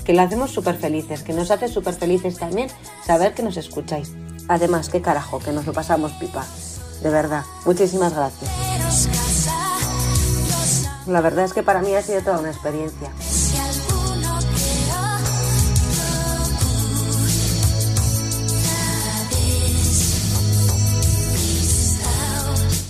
[0.05, 2.69] que lo hacemos súper felices, que nos hace súper felices también
[3.05, 4.11] saber que nos escucháis.
[4.47, 6.45] Además, qué carajo, que nos lo pasamos pipa.
[7.01, 8.51] De verdad, muchísimas gracias.
[11.07, 13.09] La verdad es que para mí ha sido toda una experiencia.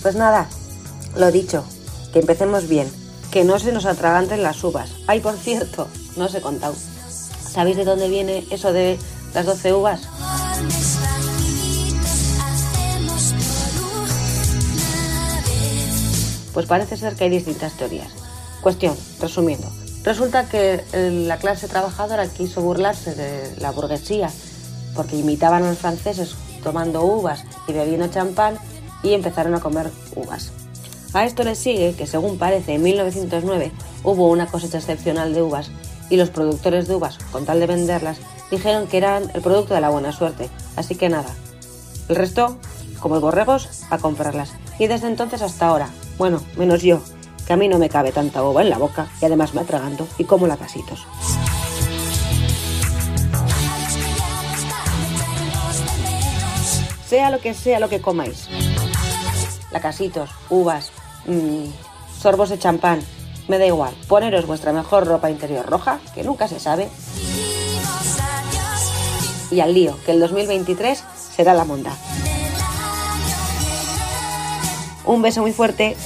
[0.02, 0.46] Pues nada,
[1.16, 1.64] lo dicho,
[2.12, 2.92] que empecemos bien,
[3.30, 4.90] que no se nos atraganten las uvas.
[5.06, 6.74] Ay, por cierto, no os he contado.
[7.50, 8.98] ¿Sabéis de dónde viene eso de
[9.32, 10.02] las 12 uvas?
[16.54, 18.08] Pues parece ser que hay distintas teorías.
[18.62, 19.70] Cuestión, resumiendo.
[20.04, 24.30] Resulta que eh, la clase trabajadora quiso burlarse de la burguesía
[24.94, 28.56] porque imitaban a los franceses tomando uvas y bebiendo champán
[29.02, 30.52] y empezaron a comer uvas.
[31.12, 33.72] A esto le sigue que, según parece, en 1909
[34.02, 35.70] hubo una cosecha excepcional de uvas
[36.10, 38.18] y los productores de uvas, con tal de venderlas,
[38.50, 40.50] dijeron que eran el producto de la buena suerte.
[40.76, 41.30] Así que nada.
[42.08, 42.58] El resto,
[43.00, 44.52] como borregos, a comprarlas.
[44.78, 47.00] Y desde entonces hasta ahora, bueno, menos yo,
[47.46, 50.06] que a mí no me cabe tanta uva en la boca y además me atraganto
[50.18, 51.06] y como lacasitos.
[57.06, 58.48] Sea lo que sea lo que comáis.
[59.70, 60.90] Lacasitos, uvas,
[61.26, 61.66] mm,
[62.20, 63.00] sorbos de champán,
[63.48, 63.94] me da igual.
[64.08, 66.88] Poneros vuestra mejor ropa interior roja, que nunca se sabe.
[69.50, 71.04] Y al lío, que el 2023
[71.36, 71.92] será la monda.
[75.04, 75.96] Un beso muy fuerte.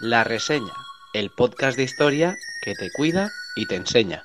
[0.00, 0.72] La reseña,
[1.14, 4.24] el podcast de historia que te cuida y te enseña.